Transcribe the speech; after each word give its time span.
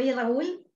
Oye, 0.00 0.14
Raúl, 0.14 0.66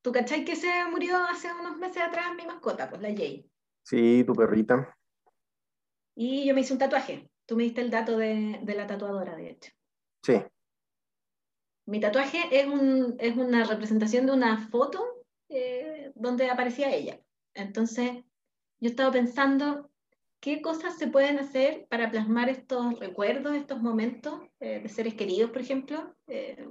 ¿tú 0.00 0.12
cachai 0.12 0.44
que 0.44 0.54
se 0.54 0.70
murió 0.92 1.16
hace 1.16 1.52
unos 1.52 1.76
meses 1.78 2.00
atrás 2.04 2.36
mi 2.36 2.46
mascota, 2.46 2.88
pues 2.88 3.02
la 3.02 3.08
Jay? 3.08 3.50
Sí, 3.82 4.22
tu 4.24 4.32
perrita. 4.32 4.96
Y 6.14 6.46
yo 6.46 6.54
me 6.54 6.60
hice 6.60 6.74
un 6.74 6.78
tatuaje. 6.78 7.28
Tú 7.46 7.56
me 7.56 7.64
diste 7.64 7.80
el 7.80 7.90
dato 7.90 8.16
de, 8.16 8.60
de 8.62 8.74
la 8.76 8.86
tatuadora, 8.86 9.34
de 9.34 9.50
hecho. 9.50 9.72
Sí. 10.22 10.34
Mi 11.86 11.98
tatuaje 11.98 12.38
es, 12.52 12.68
un, 12.68 13.16
es 13.18 13.36
una 13.36 13.64
representación 13.64 14.26
de 14.26 14.32
una 14.34 14.68
foto 14.68 15.04
eh, 15.48 16.12
donde 16.14 16.48
aparecía 16.48 16.94
ella. 16.94 17.20
Entonces, 17.54 18.22
yo 18.78 18.88
estaba 18.88 19.10
pensando 19.10 19.90
qué 20.38 20.62
cosas 20.62 20.96
se 20.96 21.08
pueden 21.08 21.40
hacer 21.40 21.88
para 21.90 22.08
plasmar 22.08 22.48
estos 22.48 23.00
recuerdos, 23.00 23.56
estos 23.56 23.82
momentos 23.82 24.40
eh, 24.60 24.78
de 24.78 24.88
seres 24.88 25.14
queridos, 25.14 25.50
por 25.50 25.60
ejemplo, 25.60 26.14
eh, 26.28 26.64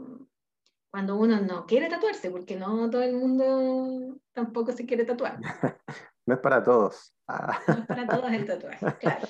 cuando 0.91 1.15
uno 1.15 1.39
no 1.39 1.65
quiere 1.65 1.89
tatuarse, 1.89 2.31
porque 2.31 2.55
no 2.55 2.89
todo 2.89 3.03
el 3.03 3.15
mundo 3.15 4.19
tampoco 4.33 4.71
se 4.71 4.85
quiere 4.85 5.05
tatuar. 5.05 5.39
no 6.25 6.33
es 6.33 6.39
para 6.39 6.63
todos. 6.63 7.13
Ah. 7.27 7.59
No 7.67 7.73
es 7.75 7.85
para 7.85 8.07
todos 8.07 8.31
el 8.31 8.45
tatuaje, 8.45 8.97
claro. 8.99 9.27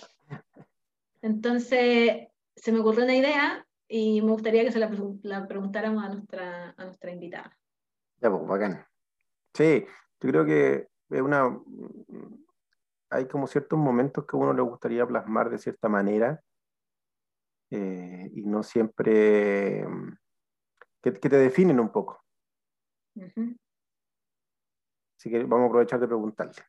Entonces, 1.22 2.30
se 2.56 2.72
me 2.72 2.80
ocurrió 2.80 3.04
una 3.04 3.16
idea 3.16 3.68
y 3.88 4.22
me 4.22 4.32
gustaría 4.32 4.64
que 4.64 4.72
se 4.72 4.80
la, 4.80 4.90
la 5.24 5.48
preguntáramos 5.48 6.04
a 6.04 6.10
nuestra, 6.10 6.74
a 6.78 6.84
nuestra 6.86 7.12
invitada. 7.12 7.58
Ya, 8.22 8.30
pues, 8.30 8.48
bacán. 8.48 8.86
Sí, 9.54 9.86
yo 10.22 10.30
creo 10.30 10.46
que 10.46 10.88
es 11.10 11.22
una, 11.22 11.60
hay 13.10 13.28
como 13.28 13.48
ciertos 13.48 13.78
momentos 13.78 14.26
que 14.26 14.38
a 14.38 14.40
uno 14.40 14.54
le 14.54 14.62
gustaría 14.62 15.06
plasmar 15.06 15.50
de 15.50 15.58
cierta 15.58 15.90
manera 15.90 16.42
eh, 17.72 18.30
y 18.34 18.42
no 18.44 18.64
siempre 18.64 19.86
que, 21.02 21.12
te 21.12 21.30
definen 21.30 21.80
un 21.80 21.92
poco. 21.92 22.24
Así 25.18 25.30
que 25.30 25.44
vamos 25.44 25.66
a 25.66 25.68
aprovechar 25.68 26.00
de 26.00 26.08
preguntarle. 26.08 26.62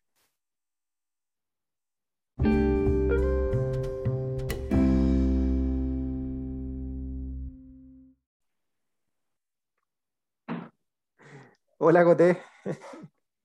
Hola, 11.82 12.04
Coté. 12.04 12.38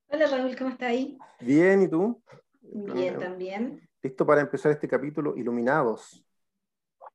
Hola, 0.09 0.28
Raúl, 0.28 0.58
¿cómo 0.58 0.72
estás 0.72 0.89
ahí? 0.89 1.17
Bien, 1.39 1.83
¿y 1.83 1.88
tú? 1.88 2.22
Bien, 2.61 3.17
también. 3.17 3.89
Listo 4.02 4.25
para 4.25 4.41
empezar 4.41 4.73
este 4.73 4.88
capítulo, 4.88 5.38
Iluminados. 5.38 6.25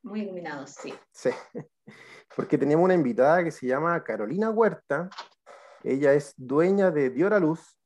Muy 0.02 0.22
iluminados, 0.22 0.70
sí. 0.70 0.94
Sí, 1.12 1.30
porque 2.36 2.56
teníamos 2.56 2.84
una 2.84 2.94
invitada 2.94 3.44
que 3.44 3.50
se 3.50 3.66
llama 3.66 4.02
Carolina 4.02 4.50
Huerta. 4.50 5.10
Ella 5.82 6.14
es 6.14 6.34
dueña 6.36 6.90
de 6.90 7.10
Diora 7.10 7.38
Luz, 7.38 7.78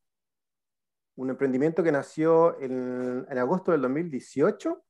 un 1.16 1.30
emprendimiento 1.30 1.82
que 1.82 1.92
nació 1.92 2.60
en, 2.60 3.26
agosto 3.38 3.72
del 3.72 3.82
2018 3.82 4.82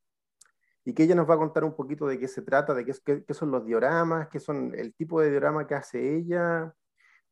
y 0.85 0.93
que 0.93 1.03
ella 1.03 1.15
nos 1.15 1.29
va 1.29 1.35
a 1.35 1.39
contar 1.39 1.63
un 1.63 1.75
poquito 1.75 2.07
de 2.07 2.19
qué 2.19 2.27
se 2.27 2.41
trata, 2.41 2.73
de 2.73 2.85
qué, 2.85 3.23
qué 3.25 3.33
son 3.33 3.51
los 3.51 3.65
dioramas, 3.65 4.27
qué 4.29 4.39
son 4.39 4.73
el 4.75 4.93
tipo 4.93 5.21
de 5.21 5.31
diorama 5.31 5.65
que 5.65 5.75
hace 5.75 6.17
ella. 6.17 6.73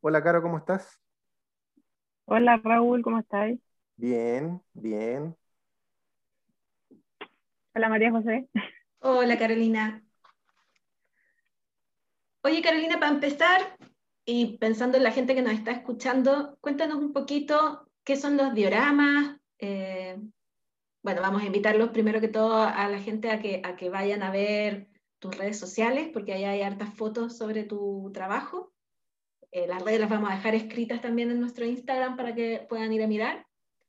Hola, 0.02 0.24
Caro, 0.24 0.42
¿cómo 0.42 0.58
estás? 0.58 1.00
Hola 2.26 2.58
Raúl, 2.64 3.04
¿cómo 3.04 3.20
estás? 3.20 3.58
Bien, 3.96 4.62
bien. 4.74 5.36
Hola 7.76 7.90
María 7.90 8.12
José. 8.12 8.48
Hola 9.06 9.38
Carolina. 9.38 10.02
Oye 12.42 12.62
Carolina, 12.62 13.02
para 13.02 13.12
empezar, 13.12 13.78
y 14.24 14.58
pensando 14.60 14.96
en 14.96 15.04
la 15.04 15.12
gente 15.12 15.36
que 15.36 15.42
nos 15.42 15.52
está 15.52 15.72
escuchando, 15.72 16.58
cuéntanos 16.62 17.00
un 17.00 17.12
poquito 17.12 17.86
qué 18.06 18.16
son 18.16 18.38
los 18.38 18.54
dioramas. 18.54 19.36
Eh, 19.60 20.18
bueno, 21.02 21.20
vamos 21.20 21.42
a 21.42 21.48
invitarlos 21.48 21.90
primero 21.90 22.22
que 22.22 22.30
todo 22.30 22.64
a 22.64 22.88
la 22.88 23.00
gente 23.02 23.30
a 23.30 23.42
que, 23.42 23.90
vayan 23.90 24.24
a 24.24 24.32
ver 24.32 24.88
tus 25.20 25.38
redes 25.38 25.60
sociales, 25.60 26.10
porque 26.14 26.32
ahí 26.32 26.46
hay 26.46 26.62
hartas 26.62 26.94
fotos 26.94 27.38
sobre 27.38 27.66
tu 27.66 28.10
trabajo. 28.14 28.72
Eh, 29.52 29.68
las 29.68 29.84
redes 29.84 30.00
las 30.00 30.10
vamos 30.10 30.32
a 30.32 30.36
dejar 30.36 30.56
escritas 30.56 31.02
también 31.02 31.30
en 31.30 31.42
nuestro 31.42 31.66
Instagram 31.66 32.16
para 32.16 32.34
que 32.34 32.66
puedan 32.70 32.94
ir 32.94 33.04
a 33.04 33.08
mirar. 33.08 33.46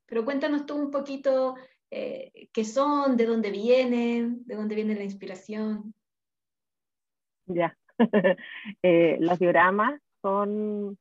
Pero 0.07 0.25
cuéntanos 0.25 0.67
tú 0.67 0.75
un 0.75 0.91
poquito 0.91 1.55
eh, 1.97 2.49
qué 2.53 2.65
son, 2.65 3.17
de 3.17 3.25
dónde 3.25 3.53
vienen, 3.53 4.45
de 4.47 4.57
dónde 4.57 4.75
viene 4.75 4.97
la 4.97 5.05
inspiración. 5.05 5.95
Ya, 7.47 7.77
eh, 8.83 9.17
los 9.21 9.39
dioramas 9.39 10.01
son, 10.21 10.99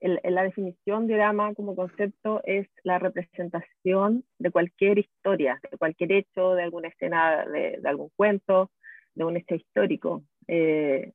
la 0.00 0.42
definición 0.42 1.06
diorama 1.06 1.54
como 1.54 1.74
concepto 1.74 2.42
es 2.44 2.68
la 2.82 2.98
representación 2.98 4.22
de 4.38 4.50
cualquier 4.50 4.98
historia, 4.98 5.58
de 5.70 5.78
cualquier 5.78 6.12
hecho, 6.12 6.54
de 6.54 6.64
alguna 6.64 6.88
escena, 6.88 7.46
de, 7.46 7.80
algún 7.84 8.10
cuento, 8.14 8.70
de 9.14 9.24
un 9.24 9.38
hecho 9.38 9.54
histórico. 9.54 10.24
Eh, 10.46 11.14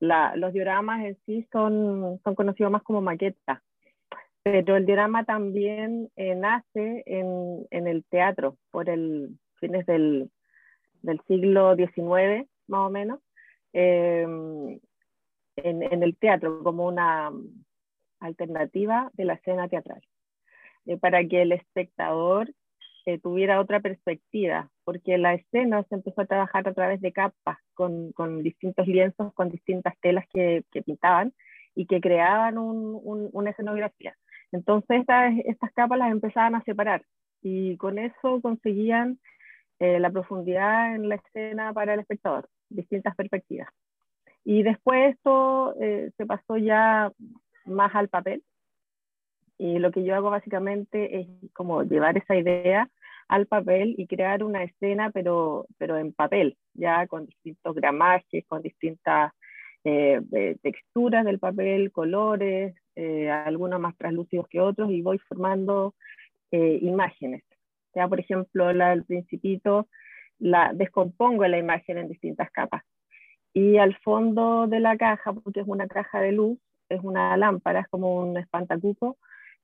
los 0.00 0.52
dioramas 0.54 1.04
en 1.04 1.18
sí 1.26 1.46
son, 1.52 2.20
son 2.24 2.34
conocidos 2.34 2.72
más 2.72 2.82
como 2.82 3.02
maquetas, 3.02 3.60
pero 4.46 4.76
el 4.76 4.86
diorama 4.86 5.24
también 5.24 6.08
eh, 6.14 6.36
nace 6.36 7.02
en, 7.04 7.66
en, 7.72 7.88
el 7.88 8.04
teatro 8.04 8.56
por 8.70 8.88
el 8.88 9.36
fines 9.56 9.84
del, 9.86 10.30
del, 11.02 11.20
siglo 11.26 11.74
XIX, 11.74 12.48
más 12.68 12.86
o 12.86 12.90
menos, 12.90 13.18
em, 13.72 14.78
en, 15.56 15.82
en, 15.82 16.02
el 16.04 16.16
teatro 16.16 16.62
como 16.62 16.86
una 16.86 17.32
alternativa 18.20 19.10
de 19.14 19.24
la 19.24 19.34
escena 19.34 19.68
teatral, 19.68 20.00
eh, 20.86 20.96
para 20.96 21.26
que 21.26 21.42
el 21.42 21.50
espectador 21.50 22.52
eh, 23.04 23.18
tuviera 23.18 23.58
otra 23.58 23.80
perspectiva, 23.80 24.70
porque 24.84 25.18
la 25.18 25.34
escena 25.34 25.82
se 25.88 25.96
empezó 25.96 26.20
a 26.20 26.26
trabajar 26.26 26.68
a 26.68 26.72
través 26.72 27.00
de 27.00 27.10
capas, 27.10 27.58
con, 27.74 28.12
con 28.12 28.44
distintos 28.44 28.86
lienzos, 28.86 29.34
con 29.34 29.50
distintas 29.50 29.98
telas 29.98 30.24
que, 30.32 30.62
que 30.70 30.82
pintaban 30.82 31.34
y 31.74 31.86
que 31.86 32.00
creaban 32.00 32.58
un, 32.58 33.00
una 33.32 33.50
escenografía. 33.50 34.16
Entonces 34.52 35.00
estas, 35.00 35.34
estas 35.44 35.72
capas 35.72 35.98
las 35.98 36.10
empezaban 36.10 36.54
a 36.54 36.62
separar 36.62 37.02
y 37.42 37.76
con 37.76 37.98
eso 37.98 38.40
conseguían 38.40 39.18
eh, 39.78 40.00
la 40.00 40.10
profundidad 40.10 40.94
en 40.94 41.08
la 41.08 41.16
escena 41.16 41.72
para 41.72 41.94
el 41.94 42.00
espectador, 42.00 42.48
distintas 42.68 43.14
perspectivas. 43.14 43.68
Y 44.44 44.62
después 44.62 45.14
esto 45.14 45.74
eh, 45.80 46.10
se 46.16 46.26
pasó 46.26 46.56
ya 46.56 47.12
más 47.64 47.94
al 47.94 48.08
papel, 48.08 48.42
y 49.58 49.78
lo 49.78 49.90
que 49.90 50.04
yo 50.04 50.14
hago 50.14 50.30
básicamente 50.30 51.20
es 51.20 51.28
como 51.52 51.82
llevar 51.82 52.16
esa 52.18 52.36
idea 52.36 52.90
al 53.28 53.46
papel 53.46 53.94
y 53.98 54.06
crear 54.06 54.44
una 54.44 54.62
escena, 54.62 55.10
pero, 55.10 55.66
pero 55.78 55.96
en 55.96 56.12
papel, 56.12 56.56
ya 56.74 57.06
con 57.06 57.26
distintos 57.26 57.74
gramajes, 57.74 58.44
con 58.46 58.62
distintas 58.62 59.32
eh, 59.84 60.20
texturas 60.62 61.24
del 61.24 61.38
papel, 61.38 61.90
colores, 61.90 62.74
eh, 62.96 63.30
algunos 63.30 63.80
más 63.80 63.96
translúcidos 63.96 64.48
que 64.48 64.60
otros, 64.60 64.90
y 64.90 65.02
voy 65.02 65.18
formando 65.18 65.94
eh, 66.50 66.78
imágenes. 66.82 67.44
Ya, 67.94 68.08
por 68.08 68.20
ejemplo, 68.20 68.72
la 68.72 68.90
del 68.90 69.04
principito, 69.04 69.88
la 70.38 70.72
descompongo 70.74 71.46
la 71.46 71.58
imagen 71.58 71.98
en 71.98 72.08
distintas 72.08 72.50
capas. 72.50 72.82
Y 73.54 73.78
al 73.78 73.96
fondo 73.98 74.66
de 74.66 74.80
la 74.80 74.96
caja, 74.96 75.32
porque 75.32 75.60
es 75.60 75.66
una 75.66 75.86
caja 75.86 76.20
de 76.20 76.32
luz, 76.32 76.58
es 76.88 77.00
una 77.02 77.36
lámpara, 77.36 77.80
es 77.80 77.88
como 77.88 78.16
un 78.16 78.36
espantacupo, 78.36 79.16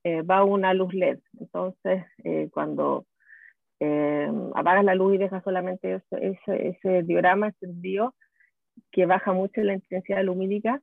va 0.05 0.43
una 0.43 0.73
luz 0.73 0.93
LED. 0.93 1.19
Entonces, 1.39 2.03
cuando 2.51 3.05
eh, 3.85 4.31
apagas 4.55 4.85
la 4.85 4.95
luz 4.95 5.15
y 5.15 5.17
dejas 5.17 5.43
solamente 5.43 6.01
ese, 6.11 6.69
ese, 6.69 7.03
diorama 7.03 7.47
encendido 7.47 8.15
que 8.91 9.05
baja 9.05 9.33
mucho 9.33 9.59
la 9.59 9.73
intensidad 9.73 10.23
lumínica, 10.23 10.81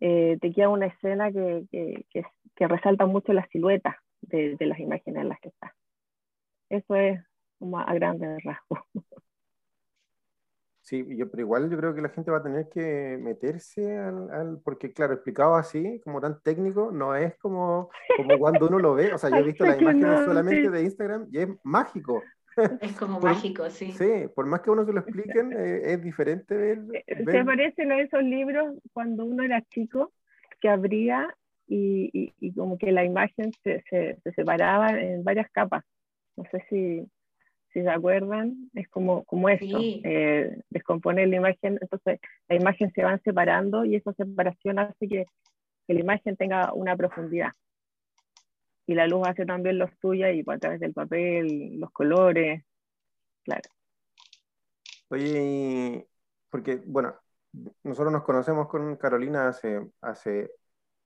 eh, 0.00 0.38
te 0.40 0.52
queda 0.52 0.68
una 0.68 0.86
escena 0.86 1.32
que, 1.32 1.64
que, 1.70 2.06
que, 2.54 2.68
resalta 2.68 3.06
mucho 3.06 3.32
la 3.32 3.46
silueta 3.48 4.02
de, 4.20 4.56
de, 4.56 4.66
las 4.66 4.78
imágenes 4.78 5.22
en 5.22 5.28
las 5.28 5.40
que 5.40 5.48
estás. 5.48 5.72
Eso 6.68 6.94
es 6.94 7.20
como 7.58 7.78
a 7.78 7.92
grandes 7.94 8.42
rasgos. 8.44 8.80
Sí, 10.88 11.04
yo, 11.18 11.30
pero 11.30 11.42
igual 11.42 11.68
yo 11.68 11.76
creo 11.76 11.94
que 11.94 12.00
la 12.00 12.08
gente 12.08 12.30
va 12.30 12.38
a 12.38 12.42
tener 12.42 12.66
que 12.70 13.18
meterse 13.20 13.94
al, 13.98 14.58
porque 14.64 14.90
claro, 14.90 15.12
explicado 15.12 15.54
así, 15.54 16.00
como 16.02 16.18
tan 16.18 16.40
técnico, 16.40 16.90
no 16.90 17.14
es 17.14 17.36
como, 17.36 17.90
como 18.16 18.38
cuando 18.38 18.68
uno 18.68 18.78
lo 18.78 18.94
ve, 18.94 19.12
o 19.12 19.18
sea, 19.18 19.28
yo 19.28 19.36
he 19.36 19.42
visto 19.42 19.66
las 19.66 19.78
imágenes 19.78 20.24
solamente 20.24 20.70
de 20.70 20.82
Instagram 20.82 21.26
y 21.30 21.40
es 21.40 21.48
mágico. 21.62 22.22
Es 22.80 22.92
como 22.98 23.20
mágico, 23.20 23.68
sí. 23.70 23.90
Sí, 23.92 24.28
por 24.34 24.46
más 24.46 24.60
que 24.60 24.70
uno 24.70 24.84
se 24.84 24.92
lo 24.92 25.00
expliquen, 25.00 25.52
eh, 25.52 25.92
es 25.92 26.02
diferente 26.02 26.54
ver, 26.54 26.78
eh, 27.06 27.24
¿Te 27.24 27.44
parecen 27.44 27.92
esos 27.92 28.22
libros 28.22 28.74
cuando 28.92 29.24
uno 29.24 29.42
era 29.42 29.62
chico 29.62 30.12
que 30.60 30.68
abría 30.68 31.34
y, 31.66 32.10
y, 32.12 32.34
y 32.40 32.52
como 32.54 32.78
que 32.78 32.92
la 32.92 33.04
imagen 33.04 33.52
se, 33.62 33.82
se, 33.90 34.18
se 34.22 34.32
separaba 34.32 34.90
en 35.00 35.24
varias 35.24 35.50
capas? 35.50 35.84
No 36.36 36.44
sé 36.50 36.64
si 36.68 37.06
si 37.72 37.82
se 37.82 37.90
acuerdan, 37.90 38.70
es 38.74 38.88
como, 38.88 39.24
como 39.24 39.50
esto, 39.50 39.78
eh, 40.02 40.58
descomponer 40.70 41.28
la 41.28 41.36
imagen, 41.36 41.78
entonces 41.80 42.18
la 42.48 42.56
imagen 42.56 42.90
se 42.94 43.04
van 43.04 43.20
separando 43.22 43.84
y 43.84 43.94
esa 43.96 44.12
separación 44.14 44.78
hace 44.78 45.06
que 45.08 45.26
que 45.86 45.94
la 45.94 46.00
imagen 46.00 46.36
tenga 46.36 46.72
una 46.74 46.96
profundidad. 46.96 47.52
Y 48.88 48.94
la 48.94 49.06
luz 49.06 49.28
hace 49.28 49.44
también 49.44 49.78
lo 49.78 49.86
suya 50.00 50.32
y 50.32 50.42
a 50.46 50.58
través 50.58 50.80
del 50.80 50.94
papel, 50.94 51.78
los 51.78 51.90
colores, 51.90 52.64
claro. 53.44 53.70
Oye, 55.10 56.08
porque, 56.48 56.82
bueno, 56.86 57.14
nosotros 57.82 58.10
nos 58.10 58.24
conocemos 58.24 58.66
con 58.66 58.96
Carolina 58.96 59.48
hace, 59.48 59.86
hace 60.00 60.50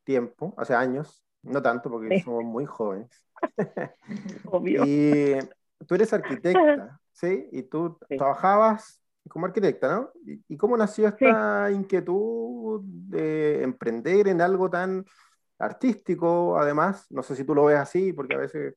tiempo, 0.05 0.55
hace 0.57 0.75
años, 0.75 1.25
no 1.43 1.61
tanto 1.61 1.91
porque 1.91 2.21
somos 2.21 2.45
muy 2.45 2.67
jóvenes. 2.67 3.11
Obvio. 4.47 4.85
y 4.87 5.39
tú 5.85 5.97
eres 5.97 6.13
arquitecta, 6.13 7.01
¿sí? 7.13 7.49
Y 7.51 7.65
tú 7.65 7.99
trabajabas 8.17 9.03
como 9.29 9.47
arquitecta, 9.47 9.93
¿no? 9.93 10.11
¿Y, 10.49 10.57
cómo 10.57 10.77
nació 10.77 11.09
esta 11.09 11.69
inquietud 11.73 12.81
de 12.85 13.65
emprender 13.65 14.29
en 14.29 14.41
algo 14.41 14.71
tan 14.71 15.05
artístico, 15.59 16.59
además? 16.59 17.07
No 17.11 17.23
sé 17.23 17.37
si 17.37 17.45
tú 17.45 17.55
lo 17.55 17.65
ves 17.67 17.79
así, 17.79 18.13
porque 18.13 18.35
a 18.35 18.39
veces 18.39 18.75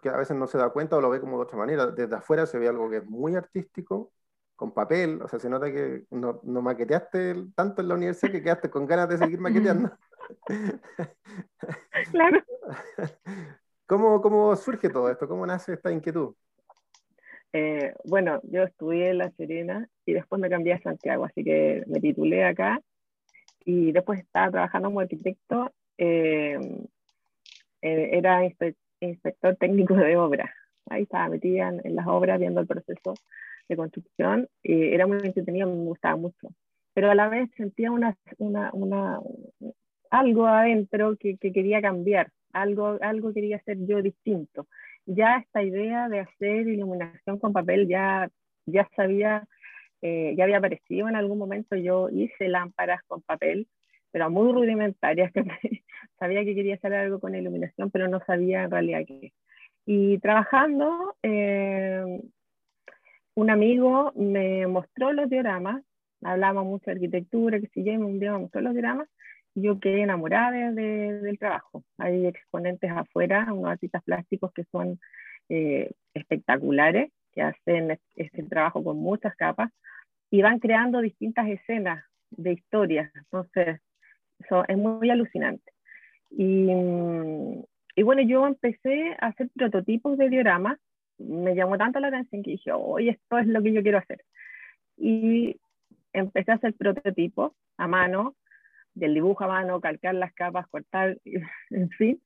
que 0.00 0.08
a 0.08 0.16
veces 0.16 0.36
no 0.36 0.46
se 0.46 0.58
da 0.58 0.70
cuenta 0.70 0.96
o 0.96 1.00
lo 1.00 1.10
ve 1.10 1.20
como 1.20 1.36
de 1.36 1.44
otra 1.44 1.58
manera. 1.58 1.86
Desde 1.86 2.16
afuera 2.16 2.46
se 2.46 2.58
ve 2.58 2.68
algo 2.68 2.88
que 2.88 2.98
es 2.98 3.06
muy 3.06 3.34
artístico, 3.36 4.12
con 4.56 4.72
papel, 4.72 5.20
o 5.22 5.28
sea, 5.28 5.38
se 5.38 5.50
nota 5.50 5.70
que 5.72 6.04
no, 6.10 6.40
no 6.44 6.62
maqueteaste 6.62 7.34
tanto 7.54 7.82
en 7.82 7.88
la 7.88 7.94
universidad 7.94 8.32
que 8.32 8.42
quedaste 8.42 8.70
con 8.70 8.86
ganas 8.86 9.08
de 9.08 9.18
seguir 9.18 9.40
maqueteando. 9.40 9.90
claro. 12.12 12.42
¿Cómo, 13.86 14.22
¿Cómo 14.22 14.54
surge 14.56 14.88
todo 14.88 15.10
esto? 15.10 15.28
¿Cómo 15.28 15.46
nace 15.46 15.74
esta 15.74 15.92
inquietud? 15.92 16.34
Eh, 17.52 17.92
bueno, 18.04 18.40
yo 18.44 18.62
estudié 18.62 19.10
en 19.10 19.18
La 19.18 19.30
Serena 19.32 19.86
y 20.06 20.14
después 20.14 20.40
me 20.40 20.48
cambié 20.48 20.74
a 20.74 20.80
Santiago, 20.80 21.24
así 21.24 21.44
que 21.44 21.82
me 21.86 22.00
titulé 22.00 22.44
acá 22.44 22.80
y 23.64 23.92
después 23.92 24.20
estaba 24.20 24.50
trabajando 24.50 24.88
como 24.88 25.00
arquitecto. 25.00 25.72
Eh, 25.98 26.58
eh, 27.82 28.10
era 28.12 28.40
inspector 29.00 29.56
técnico 29.56 29.94
de 29.94 30.16
obra. 30.16 30.52
Ahí 30.88 31.02
estaba 31.02 31.28
metida 31.28 31.68
en, 31.68 31.96
las 31.96 32.06
obras 32.06 32.38
viendo 32.38 32.60
el 32.60 32.66
proceso 32.66 33.14
de 33.68 33.76
construcción 33.76 34.48
y 34.62 34.92
era 34.94 35.06
muy 35.06 35.18
entretenido, 35.22 35.68
me 35.68 35.84
gustaba 35.84 36.16
mucho. 36.16 36.48
Pero 36.94 37.10
a 37.10 37.14
la 37.14 37.28
vez 37.28 37.50
sentía 37.56 37.90
una, 37.90 38.16
una, 38.38 38.70
una 38.72 39.20
algo 40.10 40.46
adentro 40.46 41.16
que, 41.16 41.38
que, 41.38 41.52
quería 41.52 41.80
cambiar, 41.80 42.30
algo, 42.52 42.98
algo 43.00 43.32
quería 43.32 43.56
hacer 43.56 43.78
yo 43.86 44.02
distinto. 44.02 44.66
Ya 45.06 45.38
esta 45.38 45.62
idea 45.62 46.08
de 46.08 46.20
hacer 46.20 46.68
iluminación 46.68 47.38
con 47.38 47.52
papel 47.52 47.88
ya, 47.88 48.30
ya 48.66 48.88
sabía, 48.94 49.48
eh, 50.02 50.34
ya 50.36 50.44
había 50.44 50.58
aparecido 50.58 51.08
en 51.08 51.16
algún 51.16 51.38
momento, 51.38 51.76
yo 51.76 52.08
hice 52.10 52.48
lámparas 52.48 53.02
con 53.06 53.22
papel, 53.22 53.68
pero 54.10 54.30
muy 54.30 54.52
rudimentarias, 54.52 55.32
que 55.32 55.44
sabía 56.18 56.44
que 56.44 56.54
quería 56.54 56.74
hacer 56.74 56.92
algo 56.94 57.20
con 57.20 57.34
iluminación, 57.34 57.90
pero 57.90 58.08
no 58.08 58.20
sabía 58.26 58.64
en 58.64 58.70
realidad 58.70 59.02
qué. 59.06 59.32
Y 59.86 60.18
trabajando, 60.18 61.16
eh, 61.22 62.20
un 63.34 63.50
amigo 63.50 64.12
me 64.16 64.66
mostró 64.66 65.12
los 65.12 65.30
dioramas, 65.30 65.82
hablaba 66.22 66.62
mucho 66.62 66.86
de 66.86 66.92
arquitectura, 66.92 67.60
que 67.60 67.68
si 67.68 67.84
yo, 67.84 67.92
un 67.94 68.20
día 68.20 68.32
me 68.32 68.38
mostró 68.40 68.60
los 68.60 68.74
dioramas, 68.74 69.08
yo 69.54 69.80
quedé 69.80 70.02
enamorada 70.02 70.72
de, 70.72 71.20
del 71.20 71.38
trabajo. 71.38 71.84
Hay 71.98 72.26
exponentes 72.26 72.90
afuera, 72.90 73.52
unos 73.52 73.70
artistas 73.72 74.02
plásticos 74.02 74.52
que 74.52 74.64
son 74.64 74.98
eh, 75.48 75.92
espectaculares, 76.14 77.10
que 77.32 77.42
hacen 77.42 77.98
este 78.14 78.42
trabajo 78.44 78.82
con 78.84 78.98
muchas 78.98 79.34
capas 79.36 79.70
y 80.30 80.42
van 80.42 80.58
creando 80.58 81.00
distintas 81.00 81.48
escenas 81.48 82.04
de 82.30 82.52
historias. 82.52 83.10
Entonces, 83.14 83.80
eso 84.38 84.64
es 84.66 84.76
muy 84.76 85.10
alucinante. 85.10 85.72
Y, 86.30 86.68
y, 87.94 88.02
bueno, 88.02 88.22
yo 88.22 88.46
empecé 88.46 89.16
a 89.20 89.28
hacer 89.28 89.50
prototipos 89.54 90.16
de 90.16 90.30
dioramas. 90.30 90.78
Me 91.18 91.54
llamó 91.54 91.76
tanto 91.76 92.00
la 92.00 92.08
atención 92.08 92.42
que 92.42 92.52
dije, 92.52 92.72
oye, 92.72 93.10
esto 93.10 93.38
es 93.38 93.46
lo 93.46 93.62
que 93.62 93.72
yo 93.72 93.82
quiero 93.82 93.98
hacer. 93.98 94.24
Y 94.96 95.60
empecé 96.12 96.52
a 96.52 96.56
hacer 96.56 96.74
prototipos 96.74 97.52
a 97.76 97.86
mano, 97.86 98.34
del 98.94 99.14
dibujo 99.14 99.44
a 99.44 99.48
mano, 99.48 99.80
calcar 99.80 100.14
las 100.14 100.32
capas, 100.32 100.66
cortar, 100.68 101.18
en 101.70 101.90
fin. 101.90 102.22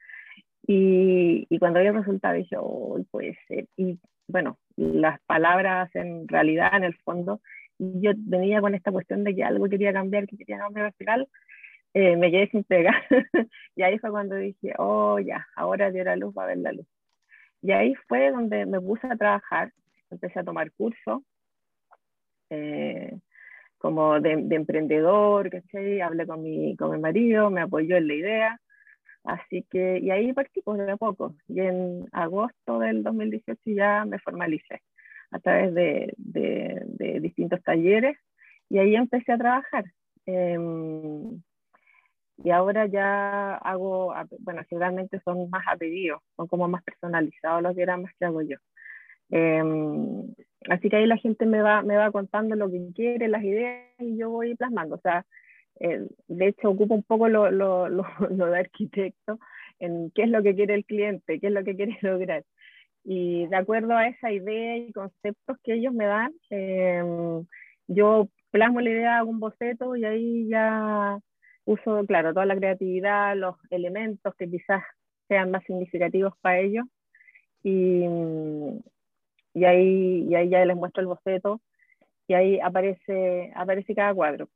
Y, 0.67 1.47
y 1.49 1.59
cuando 1.59 1.81
vi 1.81 1.87
el 1.87 1.95
resultado 1.95 2.35
dije, 2.35 2.57
oh, 2.59 2.99
puede 3.11 3.39
ser. 3.47 3.67
Y 3.77 3.99
bueno, 4.27 4.59
las 4.77 5.21
palabras 5.23 5.95
en 5.95 6.27
realidad, 6.29 6.75
en 6.75 6.85
el 6.85 6.95
fondo, 6.97 7.41
yo 7.79 8.13
venía 8.17 8.61
con 8.61 8.75
esta 8.75 8.91
cuestión 8.91 9.25
de 9.25 9.35
que 9.35 9.45
algo 9.45 9.69
quería 9.69 9.93
cambiar, 9.93 10.27
que 10.27 10.37
quería 10.37 10.59
cambiar 10.59 10.87
al 10.87 10.93
final, 10.95 11.29
eh, 11.95 12.17
me 12.17 12.31
quedé 12.31 12.49
sin 12.49 12.65
pegar. 12.65 12.95
y 13.77 13.83
ahí 13.83 13.99
fue 13.99 14.11
cuando 14.11 14.37
dije, 14.37 14.75
oh, 14.79 15.19
ya, 15.21 15.47
ahora 15.57 15.91
dio 15.91 16.05
la 16.05 16.17
luz, 16.17 16.35
va 16.37 16.45
a 16.45 16.47
ver 16.47 16.59
la 16.59 16.73
luz. 16.73 16.87
Y 17.63 17.73
ahí 17.73 17.95
fue 18.09 18.31
donde 18.31 18.67
me 18.67 18.81
puse 18.81 19.07
a 19.07 19.17
trabajar, 19.17 19.73
empecé 20.11 20.41
a 20.41 20.45
tomar 20.45 20.73
cursos. 20.73 21.23
Eh, 22.51 23.19
como 23.79 24.21
de, 24.21 24.37
de 24.43 24.57
emprendedor, 24.57 25.51
¿cachai? 25.51 26.01
Hablé 26.01 26.27
con 26.27 26.43
mi, 26.43 26.77
con 26.77 26.91
mi 26.91 26.99
marido, 26.99 27.51
me 27.51 27.61
apoyó 27.61 27.97
en 27.97 28.09
la 28.09 28.15
idea. 28.15 28.61
Así 29.27 29.67
que, 29.71 29.99
y 29.99 30.11
ahí 30.11 30.33
partí 30.33 30.63
pues, 30.63 30.79
de 30.79 30.97
poco. 30.97 31.35
Y 31.49 31.61
en 31.61 32.07
agosto 32.13 32.79
del 32.79 33.03
2018 33.03 33.61
ya 33.67 34.05
me 34.05 34.19
formalicé 34.21 34.83
a 35.33 35.41
través 35.41 35.75
de, 35.75 36.15
de, 36.17 36.83
de 36.85 37.21
distintos 37.21 37.63
talleres 37.63 38.17
y 38.69 38.79
ahí 38.79 38.95
empecé 38.95 39.33
a 39.33 39.39
trabajar. 39.39 39.85
Em, 40.27 41.43
y 42.39 42.51
ahora 42.51 42.87
ya 42.87 43.57
hago, 43.57 44.15
bueno, 44.41 44.63
generalmente 44.69 45.21
son 45.25 45.49
más 45.51 45.65
a 45.69 45.77
pedido, 45.77 46.23
son 46.37 46.47
como 46.49 46.69
más 46.69 46.83
personalizados 46.85 47.63
los 47.63 47.75
diagramas 47.75 48.13
que 48.19 48.27
hago 48.27 48.43
yo. 48.43 48.59
Em, 49.31 50.35
así 50.69 50.89
que 50.89 50.97
ahí 50.97 51.07
la 51.07 51.17
gente 51.17 51.47
me 51.47 51.63
va, 51.63 51.83
me 51.83 51.97
va 51.97 52.13
contando 52.13 52.55
lo 52.57 52.71
que 52.71 52.93
quiere, 52.95 53.29
las 53.29 53.43
ideas, 53.43 53.85
y 53.99 54.17
yo 54.19 54.31
voy 54.31 54.55
plasmando. 54.55 54.97
O 54.97 55.01
sea, 55.01 55.27
eh, 55.81 56.07
de 56.29 56.49
hecho, 56.49 56.71
ocupo 56.71 56.95
un 56.95 57.03
poco 57.03 57.29
lo, 57.29 57.51
lo, 57.51 57.89
lo, 57.89 58.05
lo, 58.31 58.47
de 58.47 58.59
arquitecto 58.59 59.39
en 59.79 60.11
qué 60.15 60.23
es 60.23 60.31
lo 60.31 60.43
que 60.43 60.55
quiere 60.55 60.75
el 60.75 60.85
cliente, 60.85 61.39
qué 61.41 61.49
es 61.49 61.53
lo 61.53 61.65
que 61.65 61.77
quiere 61.77 61.99
lograr. 62.03 62.45
Y 63.05 63.47
de 63.47 63.57
acuerdo 63.57 63.95
a 63.97 64.09
esa 64.09 64.33
idea 64.33 64.77
y 64.79 64.93
conceptos 64.93 65.59
que 65.63 65.75
ellos 65.75 65.95
me 65.95 66.07
dan, 66.07 66.33
em, 66.51 67.47
yo 67.89 68.29
plasmo 68.51 68.81
la 68.81 68.91
idea, 68.91 69.19
hago 69.19 69.31
un 69.31 69.41
boceto 69.41 69.97
y 69.97 70.05
ahí 70.05 70.49
ya 70.49 71.19
uso, 71.65 72.05
claro, 72.07 72.33
toda 72.35 72.47
la 72.47 72.57
creatividad, 72.57 73.37
los 73.37 73.57
elementos 73.71 74.35
que 74.37 74.49
quizás 74.51 74.83
sean 75.29 75.51
más 75.51 75.65
significativos 75.65 76.35
para 76.41 76.61
ellos. 76.61 76.87
Y, 77.63 78.05
y 79.55 79.65
ahí, 79.65 80.27
y 80.29 80.35
ahí 80.35 80.49
ya 80.49 80.65
les 80.65 80.77
muestro 80.77 81.01
el 81.03 81.09
boceto 81.09 81.61
y 82.29 82.35
ahí 82.35 82.61
aparece, 82.61 83.53
aparece 83.55 83.95
cada 83.95 84.15
cuadro. 84.15 84.49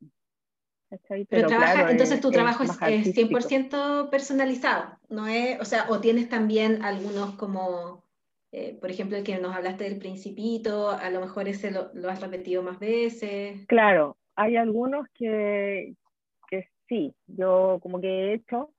Pero, 1.29 1.47
trabaja, 1.47 1.89
entonces 1.89 2.19
tu 2.19 2.31
trabajo 2.31 2.63
es, 2.63 2.69
100% 2.79 4.09
personalizado, 4.09 4.97
¿no 5.09 5.25
es? 5.27 5.59
O 5.61 5.65
sea, 5.65 5.85
o 5.89 6.01
tienes 6.01 6.27
también 6.27 6.83
algunos 6.83 7.35
como, 7.35 8.03
eh, 8.51 8.77
por 8.79 8.91
ejemplo, 8.91 9.17
el 9.17 9.23
que 9.23 9.37
nos 9.39 9.55
hablaste 9.55 9.85
del 9.85 9.99
principito, 9.99 10.89
a 10.89 11.09
lo 11.09 11.21
mejor 11.21 11.47
ese 11.47 11.71
lo, 11.71 11.93
lo 11.93 12.09
has 12.09 12.19
repetido 12.19 12.61
más 12.61 12.77
veces. 12.79 13.65
Claro, 13.67 14.17
hay 14.35 14.57
algunos 14.57 15.07
que, 15.13 15.95
que 16.49 16.67
sí, 16.89 17.13
yo 17.25 17.79
como 17.81 18.01
que 18.01 18.07
he 18.07 18.33
hecho 18.33 18.73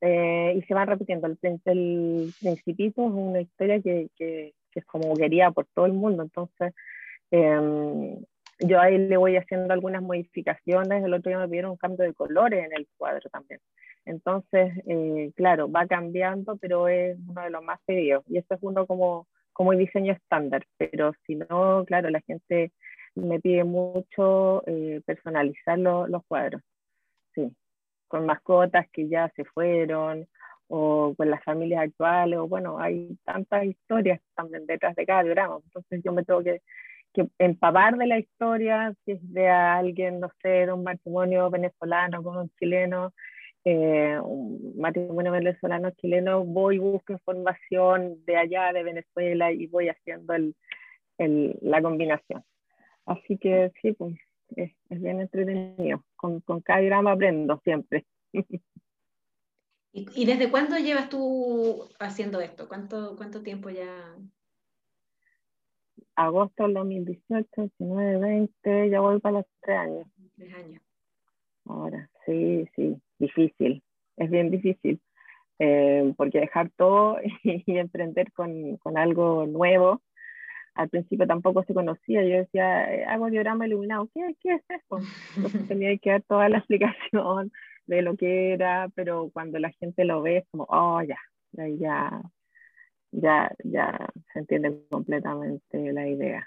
eh, 0.00 0.54
y 0.56 0.62
se 0.62 0.74
van 0.74 0.86
repitiendo. 0.86 1.26
El, 1.26 1.38
el 1.64 2.34
principito 2.40 3.04
es 3.04 3.12
una 3.12 3.40
historia 3.40 3.80
que, 3.82 4.08
que, 4.16 4.54
que 4.70 4.80
es 4.80 4.86
como 4.86 5.14
quería 5.14 5.50
por 5.50 5.66
todo 5.74 5.86
el 5.86 5.94
mundo. 5.94 6.22
Entonces, 6.22 6.74
eh, 7.32 8.18
yo 8.60 8.80
ahí 8.80 8.98
le 8.98 9.16
voy 9.16 9.36
haciendo 9.36 9.72
algunas 9.72 10.02
modificaciones. 10.02 11.04
El 11.04 11.14
otro 11.14 11.30
día 11.30 11.38
me 11.38 11.48
pidieron 11.48 11.72
un 11.72 11.76
cambio 11.76 12.04
de 12.04 12.14
colores 12.14 12.64
en 12.64 12.72
el 12.76 12.86
cuadro 12.96 13.28
también. 13.30 13.60
Entonces, 14.04 14.72
eh, 14.86 15.32
claro, 15.36 15.70
va 15.70 15.86
cambiando, 15.86 16.56
pero 16.56 16.88
es 16.88 17.18
uno 17.26 17.42
de 17.42 17.50
los 17.50 17.62
más 17.62 17.80
pedidos. 17.86 18.24
Y 18.28 18.38
eso 18.38 18.54
es 18.54 18.60
uno 18.62 18.86
como, 18.86 19.28
como 19.52 19.72
el 19.72 19.78
diseño 19.78 20.12
estándar. 20.12 20.64
Pero 20.76 21.12
si 21.26 21.36
no, 21.36 21.84
claro, 21.86 22.10
la 22.10 22.20
gente 22.20 22.72
me 23.14 23.40
pide 23.40 23.64
mucho 23.64 24.62
eh, 24.66 25.00
personalizar 25.04 25.78
los 25.78 26.24
cuadros. 26.26 26.62
Sí, 27.34 27.54
con 28.08 28.26
mascotas 28.26 28.88
que 28.92 29.08
ya 29.08 29.30
se 29.36 29.44
fueron 29.44 30.26
o 30.72 31.14
con 31.16 31.28
las 31.28 31.42
familias 31.42 31.82
actuales, 31.82 32.38
o 32.38 32.46
bueno, 32.46 32.78
hay 32.78 33.18
tantas 33.24 33.64
historias 33.64 34.20
también 34.36 34.66
detrás 34.66 34.94
de 34.94 35.04
cada 35.04 35.24
diorama, 35.24 35.58
entonces 35.64 36.00
yo 36.04 36.12
me 36.12 36.24
tengo 36.24 36.44
que, 36.44 36.62
que 37.12 37.28
empapar 37.38 37.96
de 37.96 38.06
la 38.06 38.18
historia, 38.18 38.94
si 39.04 39.12
es 39.12 39.32
de 39.32 39.48
alguien, 39.48 40.20
no 40.20 40.30
sé, 40.42 40.48
de 40.66 40.72
un 40.72 40.84
matrimonio 40.84 41.50
venezolano 41.50 42.22
con 42.22 42.36
un 42.36 42.50
chileno, 42.58 43.12
eh, 43.64 44.18
un 44.22 44.74
matrimonio 44.78 45.32
venezolano-chileno, 45.32 46.44
voy 46.44 46.76
y 46.76 46.78
busco 46.78 47.12
información 47.12 48.24
de 48.24 48.36
allá, 48.36 48.72
de 48.72 48.82
Venezuela, 48.82 49.52
y 49.52 49.66
voy 49.66 49.88
haciendo 49.88 50.34
el, 50.34 50.54
el, 51.18 51.58
la 51.60 51.82
combinación. 51.82 52.44
Así 53.06 53.38
que 53.38 53.72
sí, 53.82 53.92
pues 53.92 54.16
es, 54.56 54.72
es 54.88 55.02
bien 55.02 55.20
entretenido. 55.20 56.04
Con, 56.16 56.40
con 56.40 56.60
cada 56.60 56.80
diorama 56.80 57.12
aprendo 57.12 57.60
siempre. 57.64 58.06
¿Y, 59.92 60.24
desde 60.24 60.50
cuándo 60.50 60.76
llevas 60.78 61.08
tú 61.08 61.88
haciendo 61.98 62.40
esto? 62.40 62.68
¿Cuánto, 62.68 63.16
cuánto 63.16 63.42
tiempo 63.42 63.70
ya? 63.70 64.16
Agosto 66.16 66.64
del 66.64 66.74
2018, 66.74 67.48
19, 67.78 68.18
20, 68.18 68.90
ya 68.90 69.00
voy 69.00 69.20
para 69.20 69.38
los 69.38 69.46
tres 69.60 69.78
años. 69.78 70.06
Tres 70.36 70.54
años. 70.54 70.82
Ahora, 71.66 72.08
sí, 72.26 72.66
sí, 72.74 72.96
difícil, 73.18 73.82
es 74.16 74.30
bien 74.30 74.50
difícil, 74.50 75.00
eh, 75.58 76.12
porque 76.16 76.40
dejar 76.40 76.70
todo 76.70 77.18
y, 77.44 77.78
emprender 77.78 78.32
con, 78.32 78.76
con, 78.78 78.98
algo 78.98 79.46
nuevo, 79.46 80.00
al 80.74 80.88
principio 80.88 81.26
tampoco 81.26 81.62
se 81.64 81.74
conocía, 81.74 82.22
yo 82.22 82.38
decía, 82.38 82.92
eh, 82.94 83.04
hago 83.04 83.30
diorama 83.30 83.66
iluminado, 83.66 84.08
¿qué, 84.14 84.34
qué 84.40 84.54
es 84.54 84.62
eso? 84.68 84.98
Entonces 85.36 85.68
tenía 85.68 85.96
que 85.98 86.10
dar 86.10 86.22
toda 86.22 86.48
la 86.48 86.58
explicación 86.58 87.52
de 87.86 88.02
lo 88.02 88.16
que 88.16 88.52
era, 88.52 88.88
pero 88.94 89.30
cuando 89.32 89.58
la 89.58 89.70
gente 89.72 90.04
lo 90.04 90.22
ve 90.22 90.38
es 90.38 90.48
como, 90.50 90.66
oh, 90.70 91.02
ya, 91.02 91.18
ya, 91.52 92.22
ya, 93.12 93.54
ya 93.64 94.12
se 94.32 94.38
entiende 94.40 94.86
completamente 94.88 95.92
la 95.92 96.08
idea. 96.08 96.46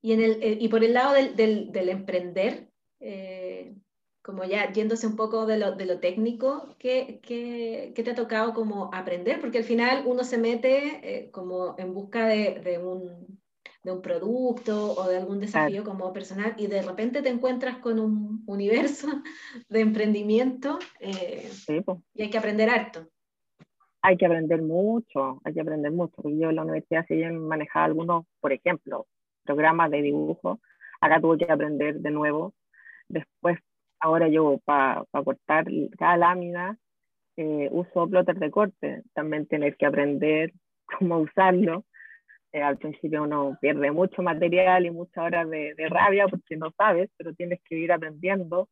Y, 0.00 0.12
en 0.12 0.20
el, 0.20 0.42
eh, 0.42 0.58
y 0.60 0.68
por 0.68 0.84
el 0.84 0.94
lado 0.94 1.14
del, 1.14 1.34
del, 1.34 1.72
del 1.72 1.88
emprender, 1.88 2.68
eh, 3.00 3.74
como 4.22 4.44
ya 4.44 4.70
yéndose 4.72 5.06
un 5.06 5.16
poco 5.16 5.46
de 5.46 5.58
lo, 5.58 5.74
de 5.74 5.86
lo 5.86 6.00
técnico, 6.00 6.76
¿qué, 6.78 7.20
¿qué, 7.22 7.92
qué, 7.94 8.02
te 8.02 8.10
ha 8.10 8.14
tocado 8.14 8.52
como 8.52 8.90
aprender? 8.92 9.40
Porque 9.40 9.58
al 9.58 9.64
final 9.64 10.04
uno 10.06 10.22
se 10.22 10.38
mete 10.38 11.00
eh, 11.02 11.30
como 11.30 11.74
en 11.78 11.94
busca 11.94 12.26
de, 12.26 12.60
de, 12.60 12.78
un, 12.78 13.40
de, 13.82 13.92
un, 13.92 14.02
producto 14.02 14.92
o 14.92 15.08
de 15.08 15.16
algún 15.16 15.40
desafío 15.40 15.82
como 15.82 16.12
personal 16.12 16.54
y 16.58 16.66
de 16.66 16.82
repente 16.82 17.22
te 17.22 17.30
encuentras 17.30 17.78
con 17.78 17.98
un 17.98 18.44
universo 18.46 19.08
de 19.68 19.80
emprendimiento 19.80 20.78
y 21.00 22.22
hay 22.22 22.30
que 22.30 22.38
aprender 22.38 22.68
harto. 22.68 23.08
Hay 24.02 24.16
que 24.16 24.26
aprender 24.26 24.62
mucho, 24.62 25.40
hay 25.44 25.54
que 25.54 25.60
aprender 25.60 25.92
mucho. 25.92 26.22
Yo 26.24 26.50
en 26.50 26.56
la 26.56 26.62
universidad 26.62 27.04
sí 27.08 27.22
manejaba 27.24 27.86
algunos, 27.86 28.26
por 28.40 28.52
ejemplo, 28.52 29.06
programas 29.44 29.90
de 29.90 30.02
dibujo. 30.02 30.60
Acá 31.00 31.20
tuve 31.20 31.38
que 31.38 31.52
aprender 31.52 32.00
de 32.00 32.10
nuevo 32.10 32.54
Después, 33.08 33.58
ahora 34.00 34.28
yo 34.28 34.58
para 34.64 35.04
cortar 35.24 35.66
cada 35.98 36.16
lámina 36.16 36.78
eh, 37.36 37.68
uso 37.72 38.08
plotter 38.08 38.36
de 38.38 38.50
corte, 38.50 39.02
también 39.14 39.46
tener 39.46 39.76
que 39.76 39.86
aprender 39.86 40.52
cómo 40.98 41.18
usarlo. 41.18 41.84
Eh, 42.52 42.62
al 42.62 42.78
principio 42.78 43.24
uno 43.24 43.58
pierde 43.60 43.90
mucho 43.90 44.22
material 44.22 44.86
y 44.86 44.90
muchas 44.90 45.18
horas 45.18 45.48
de, 45.50 45.74
rabia 45.90 46.26
porque 46.28 46.56
no 46.56 46.70
sabes, 46.76 47.10
pero 47.16 47.34
tienes 47.34 47.60
que 47.64 47.76
ir 47.76 47.92
aprendiendo. 47.92 48.68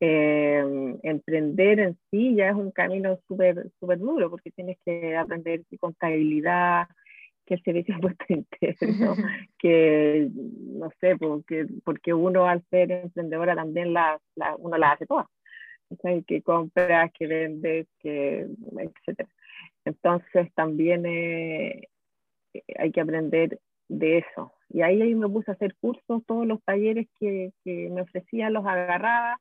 Eh, 0.00 0.98
emprender 1.02 1.78
en 1.78 1.98
sí 2.10 2.34
ya 2.34 2.48
es 2.48 2.54
un 2.54 2.72
camino 2.72 3.16
súper 3.28 3.70
super 3.78 3.96
duro 3.96 4.28
porque 4.28 4.50
tienes 4.50 4.76
que 4.84 5.16
aprender 5.16 5.62
contabilidad, 5.78 6.88
que 7.46 7.54
el 7.54 7.62
servicio 7.62 7.94
puesto 8.00 8.24
interno, 8.28 9.14
que 9.58 10.28
no 10.34 10.90
sé, 11.00 11.16
porque, 11.16 11.66
porque 11.84 12.12
uno 12.12 12.46
al 12.46 12.64
ser 12.70 12.90
emprendedora 12.90 13.54
también 13.54 13.92
la, 13.92 14.20
la 14.34 14.56
uno 14.56 14.76
la 14.78 14.92
hace 14.92 15.06
todas. 15.06 15.26
que 16.26 16.42
compras, 16.42 17.10
que 17.12 17.26
vendes, 17.26 17.86
que 18.00 18.48
etcétera. 18.78 19.28
Entonces 19.84 20.52
también 20.54 21.04
eh, 21.06 21.88
hay 22.78 22.90
que 22.90 23.00
aprender 23.00 23.60
de 23.88 24.18
eso. 24.18 24.52
Y 24.70 24.82
ahí, 24.82 25.00
ahí 25.00 25.14
me 25.14 25.28
puse 25.28 25.50
a 25.50 25.54
hacer 25.54 25.74
cursos, 25.76 26.24
todos 26.26 26.46
los 26.46 26.62
talleres 26.64 27.06
que, 27.18 27.52
que 27.64 27.90
me 27.90 28.02
ofrecían 28.02 28.54
los 28.54 28.66
agarraba 28.66 29.38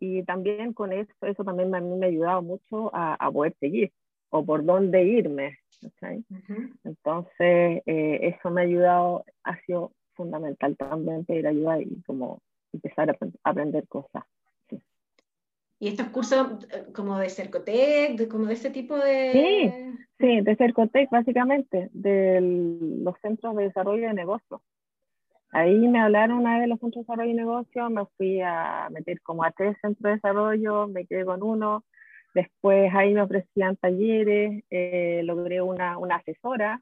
y 0.00 0.22
también 0.24 0.72
con 0.72 0.92
eso, 0.92 1.12
eso 1.22 1.44
también 1.44 1.74
a 1.74 1.80
mí 1.80 1.96
me 1.96 2.06
ha 2.06 2.08
ayudado 2.08 2.42
mucho 2.42 2.94
a, 2.94 3.14
a 3.14 3.30
poder 3.30 3.54
seguir 3.60 3.92
o 4.32 4.44
por 4.44 4.64
dónde 4.64 5.04
irme. 5.04 5.58
Entonces, 6.84 7.82
eh, 7.86 8.18
eso 8.22 8.50
me 8.50 8.62
ha 8.62 8.64
ayudado, 8.64 9.24
ha 9.44 9.60
sido 9.62 9.92
fundamental 10.14 10.76
también 10.76 11.24
pedir 11.24 11.46
ayuda 11.46 11.80
y 11.80 12.02
como 12.06 12.40
empezar 12.72 13.10
a, 13.10 13.16
aprender 13.44 13.86
cosas. 13.88 14.24
¿Y 15.78 15.88
estos 15.88 16.08
cursos 16.08 16.64
eh, 16.72 16.92
como 16.94 17.18
de 17.18 17.28
Cercotec, 17.28 18.28
como 18.28 18.46
de 18.46 18.54
ese 18.54 18.70
tipo 18.70 18.96
de...? 18.96 19.32
Sí, 19.32 20.06
sí, 20.18 20.40
de 20.40 20.56
Cercotec 20.56 21.10
básicamente, 21.10 21.90
de 21.92 22.40
los 22.40 23.18
centros 23.20 23.56
de 23.56 23.64
desarrollo 23.64 24.06
de 24.06 24.14
negocios. 24.14 24.60
Ahí 25.52 25.76
me 25.88 26.00
hablaron 26.00 26.38
una 26.38 26.54
vez 26.54 26.62
de 26.62 26.68
los 26.68 26.80
centros 26.80 27.06
de 27.06 27.12
desarrollo 27.12 27.28
de 27.28 27.34
negocios, 27.34 27.90
me 27.90 28.06
fui 28.16 28.40
a 28.40 28.88
meter 28.90 29.20
como 29.22 29.44
a 29.44 29.52
tres 29.52 29.76
centros 29.80 30.02
de 30.02 30.10
desarrollo, 30.12 30.88
me 30.88 31.06
quedé 31.06 31.24
con 31.24 31.42
uno, 31.42 31.84
Después 32.34 32.92
ahí 32.94 33.12
me 33.14 33.22
ofrecían 33.22 33.76
talleres, 33.76 34.64
eh, 34.70 35.22
logré 35.24 35.60
una, 35.60 35.98
una, 35.98 36.16
asesora, 36.16 36.80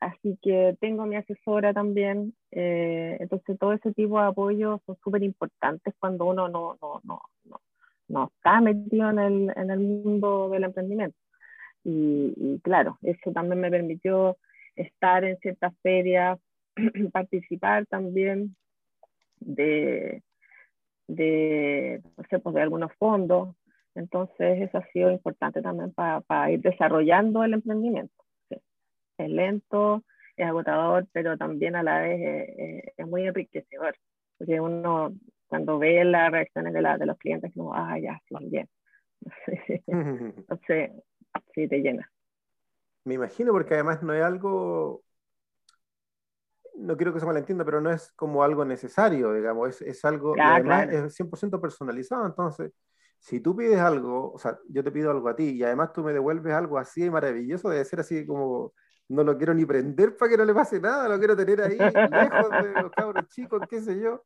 así 0.00 0.38
que 0.42 0.76
tengo 0.80 1.04
mi 1.06 1.16
asesora 1.16 1.74
también. 1.74 2.34
Eh, 2.50 3.18
entonces 3.20 3.58
todo 3.58 3.72
ese 3.74 3.92
tipo 3.92 4.18
de 4.20 4.28
apoyo 4.28 4.80
son 4.86 4.96
súper 5.04 5.22
importantes 5.22 5.94
cuando 5.98 6.24
uno 6.26 6.48
no, 6.48 6.78
no, 6.80 7.00
no, 7.04 7.20
no, 7.44 7.60
no 8.08 8.32
está 8.34 8.60
metido 8.60 9.10
en 9.10 9.18
el, 9.18 9.52
en 9.56 9.70
el, 9.70 9.80
mundo 9.80 10.48
del 10.50 10.64
emprendimiento. 10.64 11.16
Y, 11.84 12.34
y, 12.36 12.60
claro, 12.60 12.98
eso 13.02 13.32
también 13.32 13.60
me 13.60 13.70
permitió 13.70 14.38
estar 14.76 15.24
en 15.24 15.38
ciertas 15.38 15.74
ferias, 15.82 16.38
participar 17.12 17.86
también 17.86 18.56
de, 19.40 20.22
de, 21.06 22.02
no 22.16 22.24
sé, 22.28 22.38
pues 22.38 22.54
de 22.54 22.62
algunos 22.62 22.92
fondos. 22.98 23.56
Entonces, 23.94 24.62
eso 24.62 24.78
ha 24.78 24.86
sido 24.92 25.10
importante 25.10 25.62
también 25.62 25.92
para, 25.92 26.50
ir 26.50 26.60
desarrollando 26.60 27.42
el 27.42 27.54
emprendimiento. 27.54 28.14
Es 29.18 29.28
lento, 29.28 30.04
es 30.36 30.46
agotador, 30.46 31.06
pero 31.12 31.36
también 31.36 31.76
a 31.76 31.82
la 31.82 32.00
vez 32.00 32.92
es, 32.96 33.06
muy 33.06 33.26
enriquecedor, 33.26 33.94
porque 34.38 34.60
uno 34.60 35.12
cuando 35.48 35.78
ve 35.78 36.04
las 36.04 36.30
reacciones 36.30 36.72
de, 36.72 36.80
la, 36.80 36.96
de 36.96 37.06
los 37.06 37.18
clientes, 37.18 37.52
como, 37.54 37.74
ah, 37.74 37.98
ya, 37.98 38.20
sí, 38.28 38.36
bien. 38.48 38.68
Entonces, 39.86 40.92
sí 41.54 41.68
te 41.68 41.80
llena. 41.80 42.10
Me 43.04 43.14
imagino, 43.14 43.52
porque 43.52 43.74
además 43.74 44.02
no 44.02 44.14
es 44.14 44.22
algo, 44.22 45.02
no 46.76 46.96
quiero 46.96 47.12
que 47.12 47.20
se 47.20 47.26
malentienda, 47.26 47.64
pero 47.64 47.80
no 47.80 47.90
es 47.90 48.12
como 48.12 48.42
algo 48.42 48.64
necesario, 48.64 49.32
digamos, 49.32 49.68
es, 49.68 49.82
es 49.82 50.04
algo, 50.04 50.34
además 50.40 50.88
es 50.90 51.14
100% 51.14 51.60
personalizado, 51.60 52.26
entonces 52.26 52.72
si 53.20 53.40
tú 53.40 53.54
pides 53.54 53.78
algo, 53.78 54.32
o 54.32 54.38
sea, 54.38 54.58
yo 54.68 54.82
te 54.82 54.90
pido 54.90 55.10
algo 55.10 55.28
a 55.28 55.36
ti 55.36 55.50
y 55.50 55.62
además 55.62 55.92
tú 55.92 56.02
me 56.02 56.12
devuelves 56.12 56.54
algo 56.54 56.78
así 56.78 57.08
maravilloso, 57.10 57.68
debe 57.68 57.84
ser 57.84 58.00
así 58.00 58.26
como, 58.26 58.72
no 59.08 59.22
lo 59.22 59.36
quiero 59.36 59.52
ni 59.52 59.66
prender 59.66 60.16
para 60.16 60.30
que 60.30 60.38
no 60.38 60.44
le 60.44 60.54
pase 60.54 60.80
nada, 60.80 61.08
lo 61.08 61.18
quiero 61.18 61.36
tener 61.36 61.60
ahí, 61.60 61.76
lejos 61.76 62.50
de 62.62 62.82
los 62.82 62.92
cabros 62.96 63.28
chicos, 63.28 63.62
qué 63.68 63.80
sé 63.80 64.00
yo. 64.00 64.24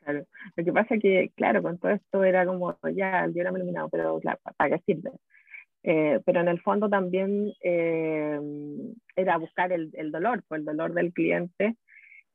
Claro, 0.00 0.26
lo 0.56 0.64
que 0.64 0.72
pasa 0.72 0.94
es 0.94 1.02
que, 1.02 1.32
claro, 1.36 1.62
con 1.62 1.78
todo 1.78 1.92
esto 1.92 2.24
era 2.24 2.46
como, 2.46 2.76
ya, 2.94 3.24
el 3.24 3.34
diorama 3.34 3.58
iluminado, 3.58 3.88
pero 3.90 4.18
claro, 4.20 4.40
¿para 4.56 4.70
qué 4.70 4.82
sirve? 4.86 5.10
Eh, 5.84 6.20
pero 6.24 6.40
en 6.40 6.48
el 6.48 6.60
fondo 6.60 6.88
también 6.88 7.52
eh, 7.62 8.40
era 9.16 9.36
buscar 9.38 9.70
el, 9.72 9.90
el, 9.94 10.10
dolor, 10.10 10.42
pues 10.48 10.60
el 10.60 10.64
dolor 10.64 10.94
del 10.94 11.12
cliente. 11.12 11.76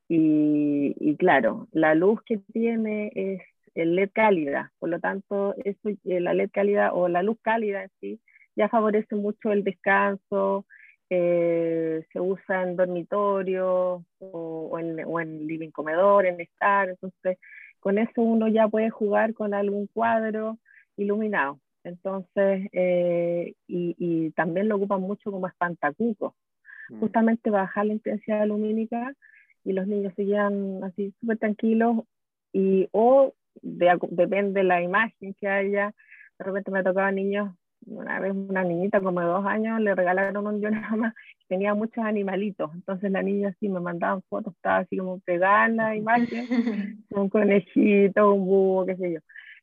Y, 0.07 0.95
y, 0.99 1.17
claro, 1.17 1.67
la 1.71 1.95
luz 1.95 2.21
que 2.23 2.37
tiene 2.53 3.11
es 3.15 3.41
el 3.75 3.95
LED 3.95 4.11
cálida, 4.13 4.71
por 4.79 4.89
lo 4.89 4.99
tanto, 4.99 5.55
eso, 5.63 5.89
eh, 5.89 6.19
la 6.19 6.33
LED 6.33 6.49
cálida 6.51 6.93
o 6.93 7.07
la 7.09 7.23
luz 7.23 7.37
cálida 7.41 7.83
en 7.83 7.91
sí 7.99 8.19
ya 8.59 8.67
favorece 8.69 9.15
mucho 9.15 9.51
el 9.53 9.63
descanso, 9.63 10.65
eh, 11.09 12.05
se 12.11 12.19
usa 12.19 12.63
en 12.63 12.75
dormitorio 12.75 14.05
o, 14.19 14.79
en, 14.79 14.99
o, 15.05 15.19
en, 15.21 15.47
living 15.47 15.71
comedor, 15.71 16.25
en 16.25 16.41
estar, 16.41 16.89
entonces 16.89 17.37
con 17.79 17.97
eso 17.97 18.21
uno 18.21 18.49
ya 18.49 18.67
puede 18.67 18.89
jugar 18.89 19.33
con 19.33 19.53
algún 19.53 19.87
cuadro 19.87 20.59
iluminado. 20.97 21.59
Entonces, 21.83 22.67
eh, 22.74 23.53
y, 23.67 23.95
y, 23.98 24.31
también 24.31 24.67
lo 24.67 24.75
ocupan 24.75 25.01
mucho 25.01 25.31
como 25.31 25.48
espantacuco, 25.48 26.36
mm. 26.89 27.00
justamente 27.00 27.50
bajar 27.50 27.86
la 27.86 27.93
intensidad 27.93 28.45
lumínica 28.45 29.13
y 29.63 29.74
los 29.74 29.88
niños 29.88 30.13
seguían 30.15 30.83
así 30.83 31.13
súper 31.19 31.38
tranquilos 31.38 32.03
y 32.53 32.88
o 32.91 33.33
depende 33.62 34.62
de 34.62 34.63
la 34.63 34.81
imagen 34.81 35.33
que 35.36 35.48
haya. 35.48 35.93
De 36.38 36.45
repente 36.45 36.71
me 36.71 36.83
tocaba 36.83 37.12
niños, 37.12 37.53
una 37.86 38.19
vez 38.19 38.33
una 38.33 38.63
niñita 38.63 39.01
como 39.01 39.19
de 39.21 39.27
dos 39.27 39.45
años, 39.45 39.79
le 39.79 39.95
regalaron 39.95 40.48
un 40.48 40.59
diorama 40.62 41.13
tenía 41.50 41.74
muchos 41.74 42.05
animalitos. 42.05 42.71
Entonces 42.74 43.12
la 43.12 43.21
niña 43.21 43.50
así 43.50 43.67
me 43.67 43.81
mandaban 43.81 44.21
fotos, 44.29 44.53
estaba 44.55 44.77
así 44.77 44.98
como 44.98 45.19
pegada 45.19 45.65
en 45.65 45.75
la 45.77 45.95
imagen, 45.95 46.48
un 47.09 47.27
conejito, 47.27 48.33
un 48.33 48.45
búho, 48.45 48.86
qué 48.86 48.95
sé 48.95 49.13
yo. 49.13 49.19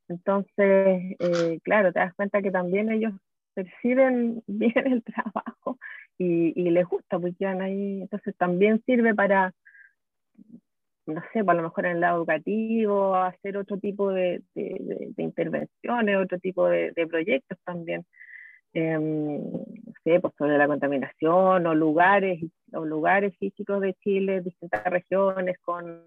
Entonces, 0.09 1.17
eh, 1.19 1.59
claro, 1.63 1.93
te 1.93 2.01
das 2.01 2.15
cuenta 2.15 2.43
que 2.43 2.51
también 2.51 2.91
ellos 2.91 3.13
perciben 3.55 4.43
bien 4.47 4.87
el 4.87 5.03
trabajo 5.03 5.79
y, 6.19 6.53
y 6.61 6.71
les 6.71 6.87
gusta, 6.87 7.19
porque 7.19 7.47
ahí. 7.47 8.03
Entonces 8.03 8.35
también 8.37 8.83
sirve 8.87 9.15
para 9.15 9.53
no 11.07 11.21
sé, 11.33 11.45
pues, 11.45 11.49
a 11.49 11.55
lo 11.55 11.63
mejor 11.63 11.87
en 11.87 11.93
el 11.93 12.01
lado 12.01 12.19
educativo, 12.19 13.15
hacer 13.15 13.57
otro 13.57 13.79
tipo 13.79 14.13
de, 14.13 14.43
de, 14.55 15.13
intervenciones, 15.19 16.17
otro 16.17 16.39
tipo 16.39 16.69
de, 16.69 16.93
proyectos 17.09 17.59
también. 17.65 18.05
Eh, 18.75 18.99
no 18.99 19.93
sé, 20.05 20.21
pues 20.21 20.35
sobre 20.37 20.59
la 20.59 20.67
contaminación 20.67 21.67
o 21.67 21.75
lugares, 21.75 22.41
o 22.73 22.85
lugares 22.85 23.35
físicos 23.39 23.81
de 23.81 23.95
Chile, 23.95 24.43
distintas 24.43 24.85
regiones 24.85 25.59
con, 25.61 26.03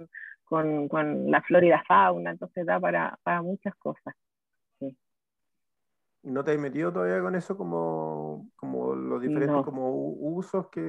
con, 0.49 0.87
con 0.89 1.29
la 1.29 1.41
flora 1.43 1.65
y 1.65 1.69
la 1.69 1.83
fauna, 1.83 2.31
entonces 2.31 2.65
da 2.65 2.79
para, 2.79 3.17
para 3.23 3.41
muchas 3.41 3.75
cosas. 3.75 4.15
Sí. 4.79 4.97
¿No 6.23 6.43
te 6.43 6.51
has 6.51 6.59
metido 6.59 6.91
todavía 6.91 7.21
con 7.21 7.35
eso 7.35 7.55
como, 7.55 8.49
como 8.55 8.95
los 8.95 9.21
diferentes 9.21 9.63
como 9.63 9.91
usos 9.91 10.67
que... 10.69 10.81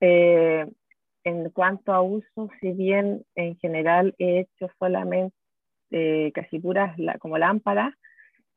Eh, 0.00 0.66
en 1.24 1.50
cuanto 1.50 1.92
a 1.92 2.00
uso, 2.00 2.48
si 2.60 2.72
bien 2.72 3.24
en 3.34 3.56
general 3.58 4.14
he 4.18 4.40
hecho 4.40 4.68
solamente 4.78 5.36
eh, 5.90 6.32
casi 6.32 6.58
puras 6.58 6.96
como 7.20 7.38
lámparas, 7.38 7.94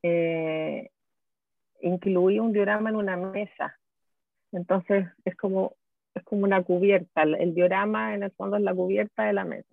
eh, 0.02 0.90
incluí 1.80 2.40
un 2.40 2.52
diorama 2.52 2.90
en 2.90 2.96
una 2.96 3.16
mesa. 3.16 3.78
Entonces 4.52 5.06
es 5.24 5.36
como, 5.36 5.76
es 6.18 6.24
como 6.24 6.44
una 6.44 6.62
cubierta. 6.62 7.22
El 7.22 7.54
diorama 7.54 8.14
en 8.14 8.22
el 8.22 8.30
fondo 8.32 8.56
es 8.56 8.62
la 8.62 8.74
cubierta 8.74 9.24
de 9.24 9.32
la 9.32 9.44
mesa. 9.44 9.68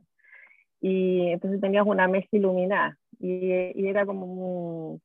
Y 0.81 1.29
entonces 1.29 1.61
tenías 1.61 1.85
una 1.85 2.07
mesa 2.07 2.27
iluminada 2.31 2.97
y, 3.19 3.71
y 3.75 3.87
era 3.87 4.05
como 4.05 4.25
un, 4.25 5.01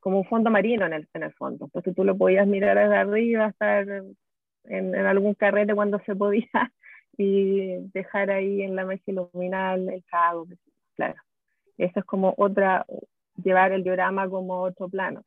como 0.00 0.18
un 0.18 0.24
fondo 0.24 0.50
marino 0.50 0.86
en 0.86 0.94
el, 0.94 1.08
en 1.14 1.22
el 1.24 1.32
fondo. 1.34 1.66
Entonces 1.66 1.94
tú 1.94 2.04
lo 2.04 2.16
podías 2.16 2.46
mirar 2.46 2.78
desde 2.78 2.96
arriba, 2.96 3.48
estar 3.48 3.88
en, 3.88 4.16
en 4.94 5.06
algún 5.06 5.34
carrete 5.34 5.74
cuando 5.74 6.00
se 6.00 6.16
podía 6.16 6.48
y 7.18 7.76
dejar 7.92 8.30
ahí 8.30 8.62
en 8.62 8.76
la 8.76 8.84
mesa 8.84 9.02
iluminada 9.06 9.74
el 9.74 10.04
cago, 10.10 10.46
claro. 10.96 11.20
Eso 11.76 12.00
es 12.00 12.04
como 12.04 12.34
otra, 12.36 12.84
llevar 13.42 13.72
el 13.72 13.84
diorama 13.84 14.28
como 14.28 14.62
otro 14.62 14.88
plano. 14.88 15.24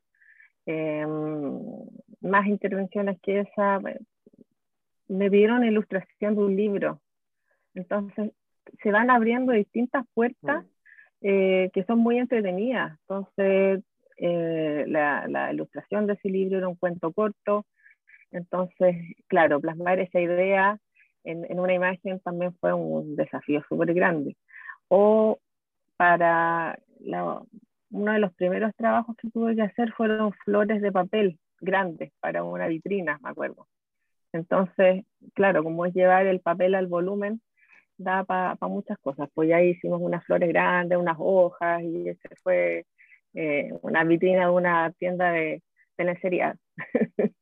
Em, 0.66 1.60
más 2.22 2.46
intervenciones 2.46 3.20
que 3.22 3.42
esa, 3.42 3.80
me 5.12 5.30
dieron 5.30 5.66
ilustración 5.66 6.36
de 6.36 6.42
un 6.42 6.56
libro. 6.56 7.02
Entonces, 7.74 8.32
se 8.82 8.92
van 8.92 9.10
abriendo 9.10 9.52
distintas 9.52 10.06
puertas 10.14 10.66
eh, 11.22 11.70
que 11.74 11.84
son 11.84 12.00
muy 12.00 12.18
entretenidas. 12.18 12.98
Entonces, 13.02 13.84
eh, 14.18 14.86
la, 14.88 15.28
la, 15.28 15.52
ilustración 15.54 16.08
de 16.08 16.14
ese 16.14 16.30
libro 16.30 16.58
era 16.58 16.68
un 16.68 16.76
cuento 16.76 17.12
corto. 17.12 17.66
Entonces, 18.32 18.96
claro, 19.28 19.60
plasmar 19.60 20.00
esa 20.00 20.20
idea 20.20 20.80
en, 21.24 21.60
una 21.60 21.74
imagen 21.74 22.20
también 22.22 22.56
fue 22.60 22.74
un 22.74 23.16
desafío 23.16 23.62
súper 23.68 23.94
grande. 23.94 24.38
O 24.88 25.40
para 25.98 26.80
uno 27.90 28.14
de 28.14 28.20
los 28.20 28.34
primeros 28.34 28.74
trabajos 28.76 29.16
que 29.18 29.30
tuve 29.30 29.56
que 29.56 29.64
hacer 29.64 29.92
fueron 29.94 30.32
flores 30.46 30.82
de 30.82 30.92
papel 30.92 31.38
grandes 31.60 32.12
para 32.20 32.44
una 32.44 32.68
vitrina, 32.68 33.20
me 33.22 33.30
acuerdo. 33.30 33.68
Entonces, 34.34 35.06
claro, 35.34 35.64
como 35.64 35.86
es 35.86 35.94
llevar 35.94 36.26
el 36.28 36.40
papel 36.42 36.76
al 36.76 36.88
volumen, 36.88 37.42
da 37.98 38.24
para 38.24 38.58
muchas 38.68 38.98
cosas. 39.00 39.30
Pues 39.34 39.50
ya 39.50 39.62
hicimos 39.62 40.02
unas 40.02 40.26
flores 40.26 40.50
grandes, 40.50 40.98
unas 40.98 41.18
hojas, 41.20 41.82
y 41.84 42.10
ese 42.10 42.30
fue 42.44 42.86
eh, 43.34 43.72
una 43.82 44.04
vitrina 44.04 44.46
de 44.46 44.52
una 44.52 44.92
tienda 44.94 45.32
de, 45.32 45.62
de 45.98 46.04
lencería. 46.04 46.58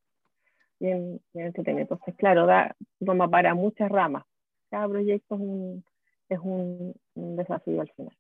bien, 0.80 1.22
entretenido. 1.34 1.82
Entonces, 1.84 2.16
claro, 2.18 2.46
da 2.46 2.76
como 3.06 3.30
para 3.30 3.54
muchas 3.54 3.90
ramas. 3.90 4.24
Cada 4.70 4.88
proyecto 4.88 5.36
es 5.36 5.42
un, 5.42 5.86
es 6.30 6.40
un, 6.40 6.96
desafío 7.36 7.82
al 7.82 7.92
final. 7.92 8.16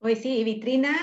Hoy 0.00 0.16
sí, 0.16 0.42
vitrina 0.44 0.94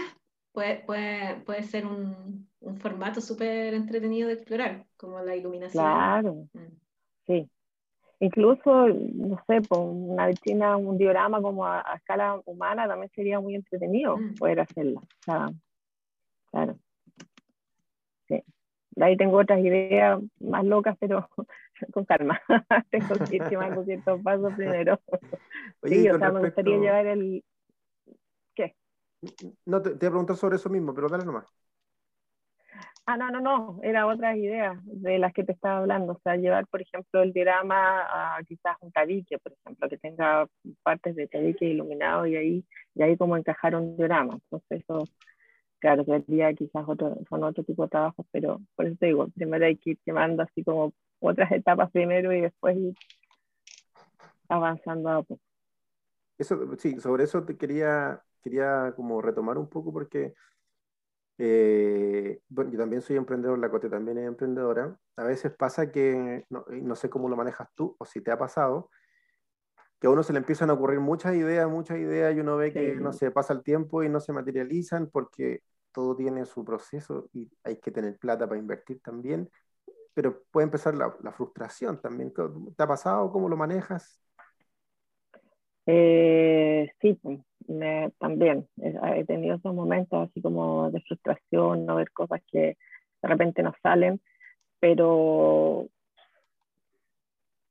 puede, 0.51 0.77
puede, 0.77 1.35
puede 1.41 1.63
ser 1.63 1.85
un, 1.85 2.47
un 2.63 2.77
formato 2.77 3.21
súper 3.21 3.73
entretenido 3.73 4.27
de 4.27 4.35
explorar, 4.35 4.85
como 4.97 5.21
la 5.21 5.35
iluminación. 5.35 5.83
Claro, 5.83 6.33
mm. 6.53 6.59
sí. 7.27 7.49
Incluso, 8.19 8.87
no 8.87 9.35
sé, 9.47 9.61
pues, 9.67 9.81
una 9.81 10.27
vitrina, 10.27 10.77
un 10.77 10.97
diorama 10.97 11.41
como 11.41 11.65
a, 11.65 11.83
escala 11.95 12.41
humana 12.45 12.87
también 12.87 13.11
sería 13.13 13.39
muy 13.39 13.55
entretenido 13.55 14.17
mm. 14.17 14.35
poder 14.35 14.61
hacerla. 14.61 15.01
O 15.01 15.23
sea, 15.25 15.49
claro 16.51 16.77
ahí 19.01 19.17
tengo 19.17 19.37
otras 19.37 19.59
ideas 19.59 20.19
más 20.39 20.65
locas, 20.65 20.95
pero 20.99 21.29
con 21.93 22.05
calma. 22.05 22.39
tengo 22.91 23.15
que 23.25 23.37
ir 23.37 23.49
llevando 23.49 23.83
ciertos 23.83 24.21
pasos 24.21 24.53
primero. 24.55 24.99
sí, 25.83 26.09
o 26.09 26.17
sea, 26.17 26.31
me 26.31 26.41
gustaría 26.41 26.77
llevar 26.77 27.07
el... 27.07 27.43
¿Qué? 28.55 28.75
No, 29.65 29.81
te, 29.81 29.91
te 29.91 29.95
voy 29.95 30.07
a 30.07 30.11
preguntar 30.11 30.35
sobre 30.35 30.57
eso 30.57 30.69
mismo, 30.69 30.93
pero 30.93 31.09
dale 31.09 31.25
nomás. 31.25 31.45
Ah, 33.05 33.17
no, 33.17 33.29
no, 33.31 33.41
no, 33.41 33.79
era 33.83 34.07
otras 34.07 34.37
ideas 34.37 34.77
de 34.85 35.19
las 35.19 35.33
que 35.33 35.43
te 35.43 35.51
estaba 35.51 35.79
hablando, 35.79 36.13
o 36.13 36.19
sea, 36.23 36.37
llevar, 36.37 36.65
por 36.67 36.81
ejemplo, 36.81 37.21
el 37.21 37.33
diorama 37.33 38.37
a 38.37 38.41
quizás 38.47 38.77
un 38.79 38.93
tabique, 38.93 39.37
por 39.39 39.51
ejemplo, 39.51 39.89
que 39.89 39.97
tenga 39.97 40.47
partes 40.83 41.13
de 41.15 41.27
tabique 41.27 41.65
iluminado 41.65 42.25
y 42.27 42.37
ahí, 42.37 42.65
y 42.95 43.01
ahí 43.03 43.17
como 43.17 43.35
encajar 43.35 43.75
un 43.75 43.97
diorama. 43.97 44.35
Entonces, 44.35 44.81
eso 44.83 45.09
claro, 45.79 46.05
que 46.05 46.23
día 46.27 46.53
quizás 46.53 46.85
otro, 46.87 47.17
son 47.27 47.43
otro 47.43 47.61
tipo 47.65 47.83
de 47.83 47.89
trabajos, 47.89 48.25
pero 48.31 48.61
por 48.75 48.85
eso 48.85 48.95
te 48.97 49.07
digo, 49.07 49.27
primero 49.35 49.65
hay 49.65 49.75
que 49.75 49.91
ir 49.91 49.99
quemando 50.05 50.41
así 50.43 50.63
como 50.63 50.93
otras 51.19 51.51
etapas 51.51 51.91
primero 51.91 52.31
y 52.31 52.39
después 52.39 52.77
ir 52.77 52.93
avanzando 54.47 55.09
a 55.09 55.23
poco. 55.23 55.41
Eso, 56.37 56.57
sí, 56.77 56.99
sobre 57.01 57.25
eso 57.25 57.43
te 57.43 57.57
quería, 57.57 58.21
quería 58.41 58.93
como 58.95 59.21
retomar 59.21 59.57
un 59.57 59.67
poco 59.67 59.91
porque 59.91 60.33
eh, 61.37 62.39
bueno, 62.49 62.71
yo 62.71 62.77
también 62.77 63.01
soy 63.01 63.15
emprendedor, 63.15 63.57
la 63.59 63.69
Cote 63.69 63.89
también 63.89 64.17
es 64.17 64.27
emprendedora. 64.27 64.97
A 65.17 65.23
veces 65.23 65.53
pasa 65.55 65.91
que, 65.91 66.45
no, 66.49 66.65
no, 66.69 66.95
sé 66.95 67.09
cómo 67.09 67.29
lo 67.29 67.35
manejas 67.35 67.69
tú 67.75 67.95
o 67.99 68.05
si 68.05 68.21
te 68.21 68.31
ha 68.31 68.37
pasado, 68.37 68.89
que 69.99 70.07
a 70.07 70.09
uno 70.09 70.21
se 70.21 70.33
le 70.33 70.39
empiezan 70.39 70.69
a 70.69 70.73
ocurrir 70.73 70.99
muchas 70.99 71.35
ideas, 71.35 71.69
muchas 71.69 71.97
ideas 71.97 72.35
y 72.35 72.39
uno 72.39 72.57
ve 72.57 72.73
que, 72.73 72.95
no 72.95 73.13
sé, 73.13 73.31
pasa 73.31 73.53
el 73.53 73.63
tiempo 73.63 74.03
y 74.03 74.09
no 74.09 74.19
se 74.19 74.33
materializan 74.33 75.09
porque 75.09 75.63
todo 75.93 76.15
tiene 76.15 76.45
su 76.45 76.65
proceso 76.65 77.29
y 77.31 77.49
hay 77.63 77.77
que 77.77 77.91
tener 77.91 78.17
plata 78.17 78.47
para 78.47 78.59
invertir 78.59 79.01
también, 79.01 79.49
pero 80.13 80.43
puede 80.51 80.65
empezar 80.65 80.95
la, 80.95 81.11
frustración 81.31 82.01
también. 82.01 82.33
¿Te 82.33 82.83
ha 82.83 82.87
pasado? 82.87 83.31
¿Cómo 83.31 83.47
lo 83.47 83.55
manejas? 83.55 84.22
Eh, 85.85 86.91
sí, 87.01 87.17
pues, 87.21 87.39
también 88.19 88.67
he 88.77 89.25
tenido 89.25 89.55
esos 89.55 89.73
momentos 89.73 90.29
así 90.29 90.41
como 90.41 90.91
de 90.91 91.01
frustración, 91.01 91.85
no 91.85 91.95
ver 91.95 92.11
cosas 92.11 92.41
que 92.51 92.77
de 93.21 93.27
repente 93.27 93.63
no 93.63 93.73
salen, 93.81 94.21
pero, 94.79 95.87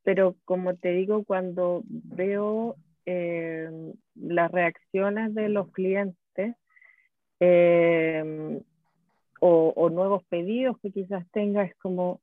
pero 0.03 0.35
como 0.45 0.75
te 0.77 0.93
digo, 0.93 1.25
cuando 1.25 1.83
veo 1.87 2.77
eh, 3.07 3.71
las 4.15 4.51
reacciones 4.51 5.35
de 5.35 5.49
los 5.49 5.71
clientes, 5.73 6.57
eh, 7.41 8.61
o, 9.45 9.91
nuevos 9.91 10.23
pedidos 10.25 10.79
que 10.81 10.93
quizás 10.93 11.29
tenga, 11.33 11.65
es 11.65 11.75
como, 11.77 12.21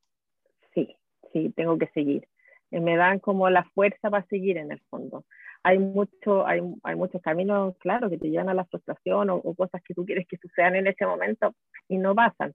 sí, 0.74 0.96
sí, 1.34 1.52
tengo 1.56 1.78
que 1.78 1.88
seguir. 1.88 2.28
Me 2.72 2.96
dan 2.96 3.20
como 3.20 3.50
la 3.50 3.66
fuerza 3.76 4.10
para 4.10 4.26
seguir 4.28 4.58
en 4.58 4.72
el 4.72 4.80
fondo. 4.90 5.26
Hay, 5.64 5.78
mucho, 5.80 6.46
hay, 6.48 6.62
hay 6.84 6.96
muchos 6.96 7.22
caminos, 7.22 7.76
claro, 7.80 8.10
que 8.10 8.18
te 8.18 8.30
llevan 8.30 8.50
a 8.50 8.54
la 8.54 8.66
frustración 8.66 9.30
o, 9.30 9.42
cosas 9.56 9.82
que 9.84 9.94
tú 9.94 10.06
quieres 10.06 10.28
que 10.28 10.38
sucedan 10.38 10.76
en 10.76 10.88
ese 10.88 11.06
momento 11.06 11.54
y 11.88 11.98
no 11.98 12.16
pasan. 12.16 12.54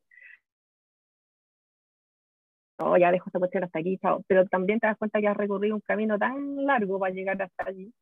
No, 2.78 2.96
ya 2.96 3.12
dejo 3.12 3.26
esta 3.28 3.38
cuestión 3.38 3.64
hasta 3.64 3.78
aquí, 3.78 3.98
chao. 3.98 4.24
Pero 4.26 4.46
también 4.46 4.80
te 4.80 4.86
das 4.86 4.98
cuenta 4.98 5.20
que 5.20 5.28
has 5.28 5.36
recorrido 5.36 5.76
un 5.76 5.80
camino 5.80 6.18
tan 6.18 6.64
largo 6.64 6.98
para 6.98 7.14
llegar 7.14 7.40
hasta 7.40 7.68
allí 7.68 7.92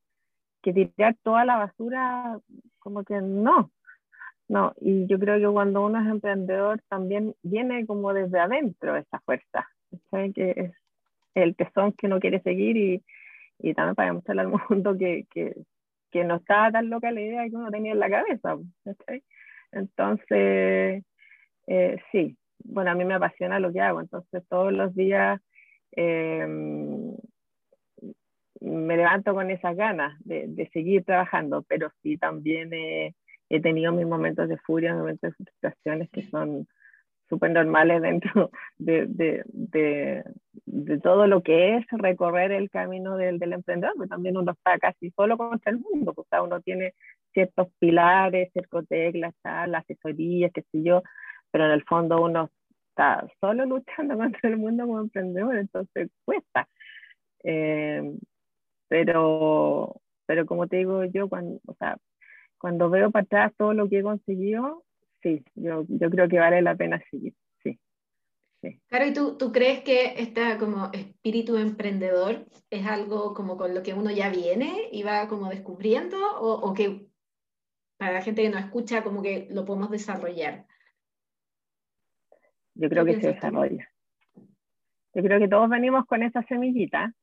que 0.63 0.73
tirar 0.73 1.17
toda 1.23 1.45
la 1.45 1.57
basura, 1.57 2.39
como 2.79 3.05
que 3.05 3.21
no, 3.21 3.71
no, 4.49 4.75
y 4.81 5.07
yo 5.07 5.19
creo 5.19 5.39
que 5.39 5.53
cuando 5.53 5.85
uno 5.85 6.01
es 6.01 6.07
emprendedor 6.07 6.81
también 6.89 7.35
viene 7.43 7.87
como 7.87 8.13
desde 8.13 8.39
adentro 8.39 8.97
esa 8.97 9.19
fuerza, 9.21 9.69
que 10.35 10.51
es 10.57 10.73
el 11.35 11.57
tesón 11.57 11.93
que 11.93 12.07
uno 12.07 12.21
quiere 12.21 12.41
seguir 12.43 12.77
y, 12.77 13.03
y 13.63 13.75
también 13.75 13.95
para 13.95 14.09
demostrarle 14.09 14.43
al 14.43 14.49
mundo 14.71 14.97
que, 14.99 15.27
que, 15.31 15.55
que, 16.11 16.25
no 16.25 16.37
estaba 16.37 16.71
tan 16.73 16.91
loca 16.91 17.11
la 17.11 17.21
idea 17.21 17.49
que 17.49 17.57
uno 17.57 17.71
tenía 17.71 17.93
en 17.93 18.01
la 18.01 18.11
cabeza. 18.11 18.57
Entonces, 19.73 21.05
eh, 21.67 22.03
sí, 22.11 22.37
bueno, 22.65 22.91
a 22.91 22.95
mí 22.95 23.05
me 23.05 23.15
apasiona 23.15 23.59
lo 23.59 23.73
que 23.73 23.81
hago, 23.81 24.01
entonces 24.01 24.43
todos 24.49 24.73
los 24.73 24.95
días 24.95 25.41
eh, 25.97 26.47
me 28.61 28.97
levanto 28.97 29.35
con 29.35 29.51
esas 29.51 29.77
ganas 29.77 30.19
de, 30.25 30.47
de, 30.49 30.69
seguir 30.71 31.05
trabajando, 31.05 31.63
pero 31.63 31.91
sí 32.03 32.19
también... 32.19 32.73
Eh, 32.73 33.15
he 33.53 33.61
tenido 33.61 33.93
mis 33.93 34.07
momentos 34.07 34.49
de 34.49 34.57
furia, 34.57 34.95
momentos 34.95 35.31
de 35.31 35.45
frustraciones 35.45 36.09
que 36.11 36.23
son 36.23 36.67
súper 37.33 37.51
normales 37.51 38.03
dentro 38.03 38.51
de, 38.77 39.07
de, 39.09 40.23
de 40.67 40.99
todo 41.01 41.27
lo 41.27 41.43
que 41.43 41.77
es 41.77 41.87
recorrer 41.93 42.53
el 42.53 42.69
camino 42.69 43.17
del, 43.17 43.39
del 43.39 43.55
emprendedor, 43.55 43.95
porque 43.97 44.11
también 44.11 44.37
uno 44.37 44.53
está 44.53 44.79
casi 44.79 45.11
solo 45.13 45.39
contra 45.39 45.73
el 45.73 45.79
mundo, 45.79 46.13
porque 46.13 46.39
uno 46.41 46.61
tiene 46.61 46.93
ciertos 47.33 47.69
pilares, 47.79 48.53
cercoteclas, 48.53 49.35
las 49.45 49.83
asesorías, 49.85 50.53
qué 50.53 50.61
sé 50.61 50.83
yo, 50.83 51.03
pero 51.51 51.65
en 51.65 51.71
el 51.71 51.85
fondo 51.85 52.21
uno 52.23 52.51
está 52.91 53.27
solo 53.41 53.65
luchando 53.65 54.15
contra 54.19 54.51
el 54.51 54.59
mundo 54.59 54.85
como 54.85 55.01
emprendedor, 55.01 55.57
entonces 55.57 56.11
cuesta. 56.27 56.69
Eh, 57.45 58.15
pero, 58.89 60.03
pero 60.27 60.45
como 60.45 60.67
te 60.67 60.77
digo 60.77 61.03
yo, 61.05 61.31
cuando, 61.31 61.61
o 61.67 61.75
sea, 61.79 61.97
cuando 62.59 62.91
veo 62.91 63.11
para 63.11 63.25
atrás 63.25 63.53
todo 63.57 63.73
lo 63.73 63.89
que 63.89 64.01
he 64.01 64.03
conseguido, 64.03 64.85
sí, 65.23 65.45
yo, 65.55 65.85
yo 65.89 66.11
creo 66.11 66.29
que 66.29 66.39
vale 66.39 66.63
la 66.63 66.75
pena 66.75 67.03
seguir. 67.11 67.35
Sí. 67.63 67.79
Claro, 68.87 69.07
¿y 69.07 69.13
tú, 69.13 69.37
tú 69.37 69.51
crees 69.51 69.81
que 69.83 70.15
este 70.23 70.57
como 70.59 70.91
espíritu 70.93 71.57
emprendedor 71.57 72.47
es 72.71 72.87
algo 72.87 73.35
como 73.35 73.57
con 73.57 73.75
lo 73.75 73.83
que 73.83 73.93
uno 73.93 74.11
ya 74.11 74.31
viene 74.31 74.89
y 74.93 75.03
va 75.03 75.27
como 75.27 75.51
descubriendo 75.51 76.17
o, 76.39 76.61
o 76.61 76.73
que 76.75 77.09
para 78.03 78.15
la 78.15 78.23
gente 78.23 78.43
que 78.43 78.51
nos 78.51 78.65
escucha 78.65 79.05
como 79.05 79.23
que 79.23 79.47
lo 79.51 79.65
podemos 79.65 79.89
desarrollar? 79.89 80.67
Yo 82.75 82.89
creo 82.89 83.05
que 83.05 83.21
se 83.21 83.29
desarrolla. 83.29 83.89
Yo 85.15 85.23
creo 85.23 85.39
que 85.39 85.49
todos 85.49 85.69
venimos 85.69 86.07
con 86.07 86.23
esa 86.23 86.43
semillita 86.45 87.15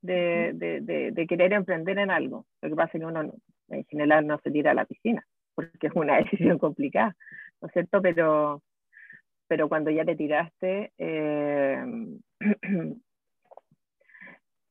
de, 0.00 0.52
de, 0.54 1.10
de, 1.12 1.26
querer 1.26 1.52
emprender 1.52 1.98
en 1.98 2.10
algo. 2.10 2.46
Lo 2.62 2.70
que 2.70 2.74
pasa 2.74 2.92
es 2.94 3.00
que 3.00 3.06
uno 3.06 3.34
en 3.68 3.84
general 3.84 4.26
no 4.26 4.38
se 4.38 4.50
tira 4.50 4.70
a 4.70 4.74
la 4.74 4.86
piscina, 4.86 5.26
porque 5.54 5.86
es 5.86 5.92
una 5.94 6.16
decisión 6.18 6.58
complicada, 6.58 7.16
¿no 7.60 7.68
es 7.68 7.72
cierto? 7.72 8.00
Pero, 8.02 8.62
pero 9.46 9.68
cuando 9.68 9.90
ya 9.90 10.04
te 10.04 10.16
tiraste, 10.16 10.92
eh, 10.98 11.84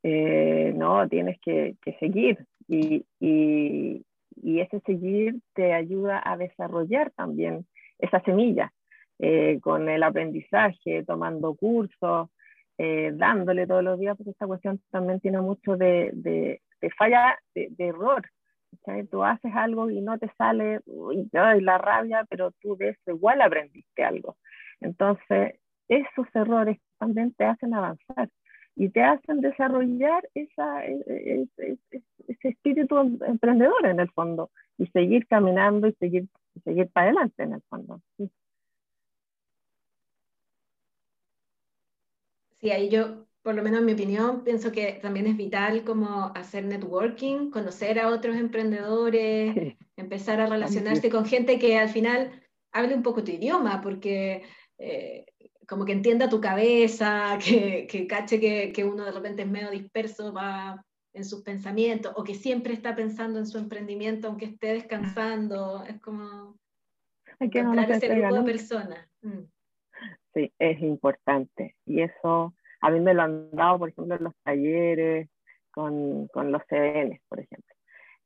eh, 0.03 0.73
no, 0.75 1.07
tienes 1.07 1.39
que, 1.39 1.75
seguir. 1.99 2.45
Y, 2.67 3.05
ese 4.45 4.79
seguir 4.81 5.39
te 5.53 5.73
ayuda 5.73 6.21
a 6.23 6.37
desarrollar 6.37 7.11
también 7.11 7.65
esa 7.99 8.21
semilla, 8.21 8.71
eh, 9.19 9.59
con 9.61 9.89
el 9.89 10.03
aprendizaje, 10.03 11.03
tomando 11.03 11.53
cursos, 11.55 12.29
dándole 12.77 13.67
todos 13.67 13.83
los 13.83 13.99
días, 13.99 14.15
porque 14.17 14.31
esta 14.31 14.47
cuestión 14.47 14.81
también 14.89 15.19
tiene 15.19 15.41
mucho 15.41 15.75
de, 15.77 16.61
falla, 16.97 17.37
de 17.53 17.73
error, 17.77 18.23
Tú 19.11 19.23
haces 19.23 19.53
algo 19.55 19.89
y 19.89 20.01
no 20.01 20.17
te 20.17 20.31
sale 20.37 20.81
uy, 20.85 21.29
la 21.31 21.77
rabia, 21.77 22.25
pero 22.29 22.51
tú 22.61 22.75
de 22.77 22.89
eso 22.89 23.11
igual 23.11 23.41
aprendiste 23.41 24.03
algo. 24.03 24.37
Entonces, 24.81 25.59
esos 25.87 26.27
errores 26.33 26.79
también 26.97 27.33
te 27.33 27.45
hacen 27.45 27.73
avanzar 27.73 28.29
y 28.75 28.89
te 28.89 29.03
hacen 29.03 29.41
desarrollar 29.41 30.27
esa, 30.33 30.85
e, 30.85 30.99
e, 31.07 31.47
e, 31.57 31.77
ese 32.27 32.47
espíritu 32.49 32.97
em, 32.97 33.19
emprendedor 33.27 33.85
en 33.85 33.99
el 33.99 34.09
fondo 34.11 34.51
y 34.77 34.87
seguir 34.87 35.27
caminando 35.27 35.87
y 35.87 35.93
seguir, 35.93 36.27
seguir 36.63 36.89
para 36.89 37.07
adelante 37.07 37.43
en 37.43 37.53
el 37.53 37.61
fondo. 37.69 38.01
Sí, 42.59 42.71
ahí 42.71 42.89
yo 42.89 43.25
por 43.43 43.55
lo 43.55 43.61
menos 43.61 43.81
en 43.81 43.85
mi 43.85 43.91
opinión, 43.91 44.43
pienso 44.43 44.71
que 44.71 44.99
también 45.01 45.27
es 45.27 45.35
vital 45.35 45.83
como 45.83 46.31
hacer 46.33 46.63
networking, 46.63 47.51
conocer 47.51 47.99
a 47.99 48.07
otros 48.07 48.37
emprendedores, 48.37 49.75
empezar 49.97 50.39
a 50.39 50.47
relacionarse 50.47 51.09
con 51.09 51.25
gente 51.25 51.59
que 51.59 51.77
al 51.77 51.89
final 51.89 52.41
hable 52.71 52.95
un 52.95 53.03
poco 53.03 53.21
tu 53.23 53.31
idioma, 53.31 53.81
porque 53.81 54.43
eh, 54.77 55.25
como 55.67 55.83
que 55.83 55.91
entienda 55.91 56.29
tu 56.29 56.39
cabeza, 56.39 57.37
que, 57.45 57.85
que 57.85 58.07
cache 58.07 58.39
que, 58.39 58.71
que, 58.71 58.85
uno 58.85 59.03
de 59.03 59.11
repente 59.11 59.43
es 59.43 59.49
medio 59.49 59.71
disperso 59.71 60.33
va 60.33 60.83
en 61.13 61.25
sus 61.25 61.43
pensamientos, 61.43 62.13
o 62.15 62.23
que 62.23 62.35
siempre 62.35 62.73
está 62.73 62.95
pensando 62.95 63.39
en 63.39 63.45
su 63.45 63.57
emprendimiento 63.57 64.29
aunque 64.29 64.45
esté 64.45 64.73
descansando, 64.73 65.83
es 65.83 65.99
como 65.99 66.57
Hay 67.39 67.49
que 67.49 67.59
encontrar 67.59 67.91
ese 67.91 68.07
grupo 68.07 68.35
de 68.35 68.43
personas. 68.43 69.09
Mm. 69.21 69.43
Sí, 70.33 70.51
es 70.57 70.81
importante, 70.81 71.75
y 71.85 72.01
eso 72.01 72.55
a 72.83 72.89
mí 72.89 72.99
me 72.99 73.13
lo 73.13 73.21
han 73.21 73.49
dado, 73.51 73.79
por 73.79 73.89
ejemplo, 73.89 74.15
en 74.15 74.23
los 74.25 74.35
talleres, 74.43 75.29
con, 75.71 76.27
con 76.27 76.51
los 76.51 76.61
CDN, 76.63 77.21
por 77.29 77.39
ejemplo. 77.39 77.73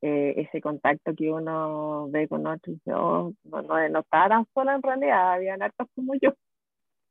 Eh, 0.02 0.34
ese 0.38 0.62
contacto 0.62 1.14
que 1.16 1.32
uno 1.32 2.08
ve 2.10 2.28
con 2.28 2.48
otros, 2.48 2.76
yo 2.84 3.34
no, 3.44 3.62
no, 3.62 3.90
no 3.90 4.04
tan 4.04 4.32
en 4.56 4.82
realidad, 4.82 5.34
habían 5.34 5.62
hartos 5.62 5.88
como 5.94 6.16
yo. 6.16 6.34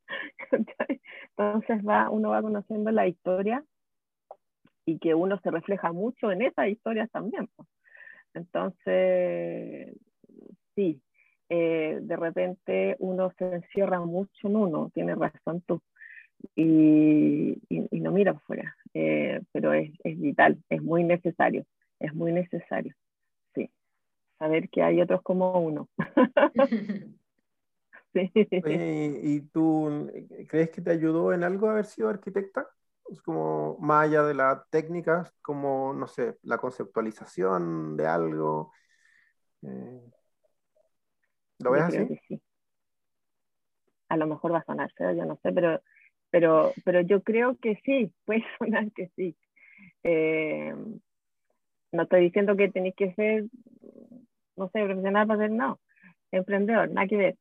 Entonces 1.37 1.87
va, 1.87 2.09
uno 2.09 2.31
va 2.31 2.41
conociendo 2.41 2.91
la 2.91 3.07
historia 3.07 3.63
y 4.85 4.99
que 4.99 5.15
uno 5.15 5.39
se 5.39 5.49
refleja 5.49 5.93
mucho 5.93 6.29
en 6.31 6.41
esas 6.41 6.67
historias 6.67 7.09
también. 7.11 7.47
Pues. 7.55 7.69
Entonces, 8.33 9.95
sí, 10.75 11.01
eh, 11.47 11.99
de 12.01 12.15
repente 12.17 12.97
uno 12.99 13.31
se 13.37 13.55
encierra 13.55 14.01
mucho 14.01 14.47
en 14.47 14.57
uno, 14.57 14.91
tiene 14.93 15.15
razón 15.15 15.61
tú 15.61 15.81
y, 16.55 17.61
y, 17.69 17.99
no 17.99 18.11
mira 18.11 18.31
afuera, 18.31 18.75
eh, 18.93 19.41
pero 19.51 19.73
es, 19.73 19.91
es, 20.03 20.19
vital, 20.19 20.63
es 20.69 20.81
muy 20.81 21.03
necesario, 21.03 21.65
es 21.99 22.13
muy 22.13 22.31
necesario, 22.31 22.95
sí, 23.55 23.71
saber 24.39 24.69
que 24.69 24.83
hay 24.83 25.01
otros 25.01 25.21
como 25.21 25.59
uno. 25.59 25.89
sí. 28.13 29.19
¿y 29.23 29.41
tú 29.41 30.09
crees 30.47 30.69
que 30.69 30.81
te 30.81 30.91
ayudó 30.91 31.33
en 31.33 31.43
algo 31.43 31.69
haber 31.69 31.85
sido 31.85 32.09
arquitecta? 32.09 32.67
Es 33.09 33.21
como 33.21 33.77
más 33.79 34.05
allá 34.05 34.23
de 34.23 34.33
las 34.33 34.69
técnicas, 34.69 35.33
como, 35.41 35.93
no 35.93 36.07
sé, 36.07 36.37
la 36.43 36.57
conceptualización 36.57 37.95
de 37.95 38.05
algo. 38.05 38.73
Eh, 39.61 40.11
¿Lo 41.59 41.71
ves 41.71 41.83
así? 41.83 42.19
Sí. 42.27 42.41
A 44.09 44.17
lo 44.17 44.27
mejor 44.27 44.53
va 44.53 44.59
a 44.59 44.65
sonar 44.65 44.89
yo 44.99 45.25
no 45.25 45.37
sé, 45.41 45.51
pero 45.51 45.81
pero, 46.29 46.73
pero 46.83 47.01
yo 47.01 47.21
creo 47.21 47.57
que 47.57 47.79
sí, 47.83 48.11
puede 48.25 48.43
sonar 48.57 48.91
que 48.93 49.09
sí. 49.15 49.35
Eh, 50.03 50.73
no 51.91 52.03
estoy 52.03 52.21
diciendo 52.21 52.55
que 52.55 52.69
tenéis 52.69 52.95
que 52.95 53.13
ser, 53.13 53.45
no 54.55 54.69
sé, 54.69 54.83
profesional 54.83 55.27
para 55.27 55.39
ser, 55.39 55.51
no, 55.51 55.79
emprendedor, 56.31 56.89
nada 56.89 57.07
que 57.07 57.17
ver. 57.17 57.35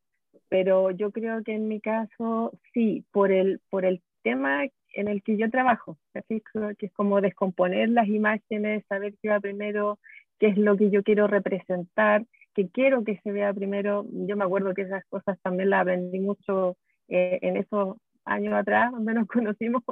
Pero 0.48 0.90
yo 0.90 1.10
creo 1.10 1.42
que 1.42 1.54
en 1.54 1.68
mi 1.68 1.80
caso 1.80 2.52
sí, 2.72 3.04
por 3.10 3.32
el, 3.32 3.60
por 3.70 3.84
el 3.84 4.02
tema 4.22 4.64
en 4.94 5.08
el 5.08 5.22
que 5.22 5.36
yo 5.36 5.50
trabajo, 5.50 5.98
que 6.28 6.42
es 6.78 6.92
como 6.92 7.20
descomponer 7.20 7.88
las 7.90 8.08
imágenes, 8.08 8.84
saber 8.88 9.14
qué 9.20 9.28
va 9.28 9.40
primero, 9.40 9.98
qué 10.38 10.48
es 10.48 10.56
lo 10.56 10.76
que 10.76 10.90
yo 10.90 11.02
quiero 11.02 11.26
representar, 11.26 12.24
qué 12.54 12.68
quiero 12.70 13.04
que 13.04 13.20
se 13.22 13.32
vea 13.32 13.52
primero. 13.52 14.06
Yo 14.10 14.36
me 14.36 14.44
acuerdo 14.44 14.74
que 14.74 14.82
esas 14.82 15.04
cosas 15.06 15.38
también 15.42 15.70
las 15.70 15.82
aprendí 15.82 16.18
mucho 16.18 16.76
eh, 17.08 17.38
en 17.42 17.56
esos 17.56 17.96
años 18.26 18.54
atrás, 18.54 18.92
donde 18.92 19.14
nos 19.14 19.26
conocimos, 19.28 19.82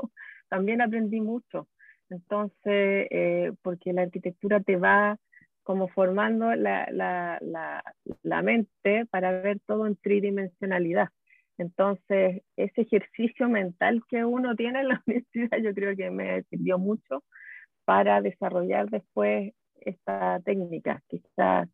también 0.49 0.83
aprendí 0.83 1.20
mucho. 1.20 1.68
Entonces, 2.11 3.09
eh, 3.11 3.53
porque 3.62 3.92
la 3.92 4.03
arquitectura 4.03 4.61
te 4.61 4.77
va 4.77 5.16
como 5.62 5.88
formando 5.88 6.55
la, 6.55 6.87
la, 6.92 7.38
la, 7.40 7.83
la, 8.23 8.42
mente 8.42 9.07
para 9.07 9.33
ver 9.40 9.61
todo 9.66 9.87
en 9.87 9.97
tridimensionalidad. 9.97 11.09
Entonces, 11.57 12.42
ese 12.57 12.83
ejercicio 12.83 13.49
mental 13.49 14.03
que 14.09 14.25
uno 14.25 14.55
tiene 14.57 14.81
en 14.81 14.88
la 14.88 15.03
universidad, 15.07 15.59
yo 15.59 15.73
creo 15.75 15.97
que 15.97 16.11
me 16.11 16.42
sirvió 16.44 16.79
mucho 16.79 17.25
para 17.87 18.20
desarrollar 18.20 18.90
después 18.90 19.55
esta 19.81 20.40
técnica. 20.44 21.03
Quizás, 21.09 21.68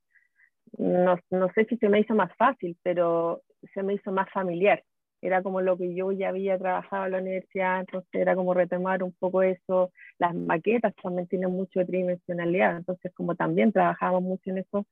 no, 0.78 1.18
no 1.30 1.48
sé 1.54 1.64
si 1.64 1.76
se 1.78 1.88
me 1.88 2.00
hizo 2.00 2.14
más 2.14 2.34
fácil, 2.36 2.76
pero 2.84 3.42
se 3.74 3.82
me 3.82 3.94
hizo 3.94 4.12
más 4.12 4.30
familiar 4.30 4.84
era 5.22 5.42
como 5.42 5.60
lo 5.60 5.76
que 5.76 5.94
yo 5.94 6.12
ya 6.12 6.30
había 6.30 6.58
trabajado 6.58 7.06
en 7.06 7.12
la 7.12 7.18
universidad, 7.18 7.80
entonces 7.80 8.14
era 8.14 8.34
como 8.34 8.54
retomar 8.54 9.02
un 9.02 9.12
poco 9.12 9.42
eso. 9.42 9.92
Las 10.18 10.34
maquetas 10.34 10.94
también 11.02 11.26
tienen 11.26 11.50
mucho 11.50 11.80
de 11.80 11.86
tridimensionalidad, 11.86 12.78
entonces 12.78 13.12
como 13.14 13.34
también 13.34 13.72
trabajamos 13.72 14.22
mucho 14.22 14.50
en 14.50 14.58
eso, 14.58 14.86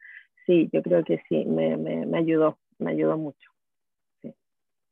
sí, 0.46 0.68
yo 0.72 0.82
creo 0.82 1.04
que 1.04 1.22
sí, 1.28 1.44
me, 1.46 1.76
me, 1.76 2.06
me 2.06 2.18
ayudó, 2.18 2.58
me 2.78 2.90
ayudó 2.90 3.16
mucho. 3.16 3.50
Sí. 4.20 4.34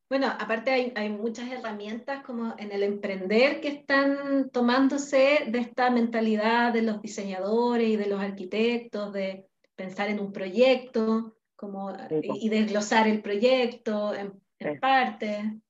Bueno, 0.09 0.29
aparte 0.29 0.70
hay, 0.70 0.92
hay, 0.96 1.11
muchas 1.11 1.51
herramientas 1.51 2.22
como 2.25 2.55
en 2.59 2.72
el 2.72 2.83
emprender 2.83 3.61
que 3.61 3.68
están 3.68 4.51
tomándose 4.51 5.44
de 5.49 5.59
esta 5.59 5.90
mentalidad 5.90 6.72
de 6.72 6.83
los 6.83 7.03
diseñadores 7.03 7.88
y 7.88 7.96
de 7.96 8.07
los 8.07 8.20
arquitectos, 8.20 9.12
de 9.12 9.46
pensar 9.75 10.09
en 10.09 10.20
un 10.20 10.33
proyecto 10.33 11.35
como, 11.57 11.90
y, 12.11 12.46
y 12.46 12.49
desglosar 12.49 13.09
el 13.09 13.22
proyecto, 13.22 14.14
en 14.14 14.33
en 14.58 14.80
parte. 14.80 15.60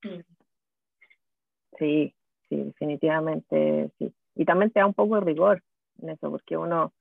Sí, 1.79 2.14
sí, 2.49 2.57
definitivamente 2.57 3.90
sí. 3.99 4.12
Y 4.35 4.44
también 4.44 4.70
te 4.70 4.81
da 4.81 4.87
un 4.87 4.94
poco 4.94 5.16
de 5.16 5.22
rigor 5.22 5.62
en 6.03 6.11
eso, 6.11 6.31
porque 6.31 6.57
uno, 6.57 6.92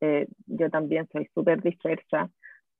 eh, 0.00 0.26
yo 0.46 0.70
también 0.70 1.08
soy 1.12 1.28
súper 1.34 1.60
dispersa, 1.60 2.30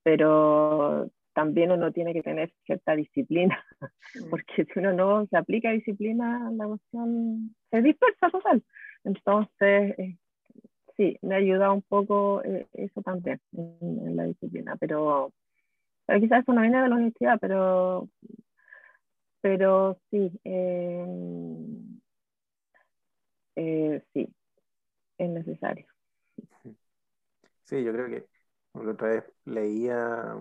pero 0.03 1.11
también 1.35 1.72
uno 1.72 1.92
tiene 1.92 2.12
que 2.12 2.22
tener 2.22 2.53
cierta 2.64 2.94
disciplina, 2.94 3.62
mm. 3.81 4.31
porque 4.31 4.64
si 4.64 4.79
uno 4.79 4.92
no 4.92 5.27
se 5.27 5.37
aplica 5.37 5.70
disciplina, 5.70 6.50
la 6.53 6.64
emoción 6.64 7.55
se 7.70 7.83
dispersa 7.83 8.31
total. 8.31 8.62
Entonces, 9.03 9.98
eh, 9.98 10.16
sí, 10.96 11.18
me 11.22 11.35
ayuda 11.35 11.72
un 11.72 11.83
poco 11.83 12.42
eh, 12.44 12.66
eso 12.72 13.03
también 13.03 13.40
en, 13.53 14.16
la 14.16 14.24
disciplina, 14.24 14.77
pero, 14.77 15.33
quizás 16.07 16.42
eso 16.42 16.53
no 16.53 16.62
viene 16.62 16.83
de 16.83 16.88
la 16.88 16.94
universidad, 16.94 17.38
pero, 17.40 18.09
pero 19.45 20.01
sí, 20.11 20.41
em, 20.43 22.01
eh, 23.57 24.03
sí, 24.15 24.35
es 25.19 25.29
necesario. 25.29 25.87
Sí, 27.65 27.85
yo 27.85 27.93
creo 27.93 28.07
que 28.07 28.27
la 28.73 28.93
otra 28.93 29.09
vez 29.09 29.25
leía 29.45 30.35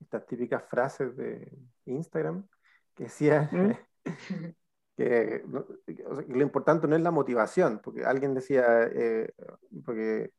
estas 0.00 0.24
típicas 0.24 0.64
frases 0.64 1.14
de 1.18 1.52
Instagram 1.84 2.48
que 2.94 3.04
decía 3.04 3.50
¿Mm? 3.52 3.72
que, 4.96 5.44
lo 6.28 6.40
importante 6.40 6.88
no 6.88 6.96
es 6.96 7.02
la 7.02 7.10
motivación, 7.10 7.78
porque 7.84 8.06
alguien 8.06 8.32
decía, 8.32 8.84
eh, 8.84 9.34
porque 9.84 10.32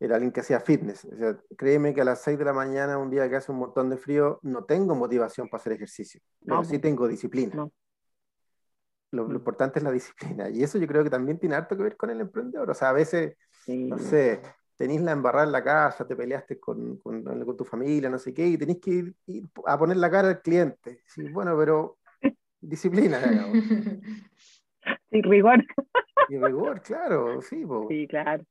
era 0.00 0.14
alguien 0.16 0.32
que 0.32 0.40
hacía 0.40 0.60
fitness, 0.60 1.04
o 1.04 1.16
sea, 1.16 1.38
créeme 1.56 1.94
que 1.94 2.00
a 2.00 2.04
las 2.04 2.22
6 2.22 2.38
de 2.38 2.44
la 2.44 2.54
mañana, 2.54 2.96
un 2.96 3.10
día 3.10 3.28
que 3.28 3.36
hace 3.36 3.52
un 3.52 3.58
montón 3.58 3.90
de 3.90 3.98
frío, 3.98 4.40
no 4.42 4.64
tengo 4.64 4.94
motivación 4.94 5.48
para 5.48 5.60
hacer 5.60 5.74
ejercicio, 5.74 6.20
pero 6.44 6.64
sí 6.64 6.78
tengo 6.78 7.06
disciplina. 7.06 7.68
Lo, 9.12 9.28
mm. 9.28 9.34
importante 9.34 9.78
es 9.78 9.84
la 9.84 9.92
disciplina, 9.92 10.48
y 10.48 10.62
eso 10.62 10.78
yo 10.78 10.86
creo 10.86 11.04
que 11.04 11.10
también 11.10 11.38
tiene 11.38 11.54
harto 11.54 11.76
que 11.76 11.82
ver 11.82 11.96
con 11.96 12.08
el 12.10 12.20
emprendedor, 12.20 12.70
o 12.70 12.74
sea, 12.74 12.88
a 12.88 12.94
veces, 12.94 13.36
no 13.66 13.98
sé, 13.98 14.40
tenéis 14.80 15.02
la 15.02 15.12
embarrada 15.12 15.44
en 15.44 15.52
la 15.52 15.62
casa, 15.62 16.06
te 16.06 16.16
peleaste 16.16 16.58
con, 16.58 16.96
con, 16.96 17.22
con, 17.22 17.56
tu 17.58 17.66
familia, 17.66 18.08
no 18.08 18.18
sé 18.18 18.32
qué, 18.32 18.46
y 18.46 18.56
tenéis 18.56 18.78
que 18.80 18.90
ir, 18.90 19.14
a 19.66 19.78
poner 19.78 19.98
la 19.98 20.10
cara 20.10 20.28
al 20.28 20.40
cliente. 20.40 21.02
Sí, 21.06 21.28
bueno, 21.28 21.54
pero 21.58 21.98
disciplina. 22.58 23.20
Y 25.10 25.20
rigor. 25.22 25.62
Y 26.30 26.38
rigor, 26.38 26.80
claro, 26.80 27.42
sí. 27.42 27.62
Sí, 27.88 28.06
claro. 28.08 28.42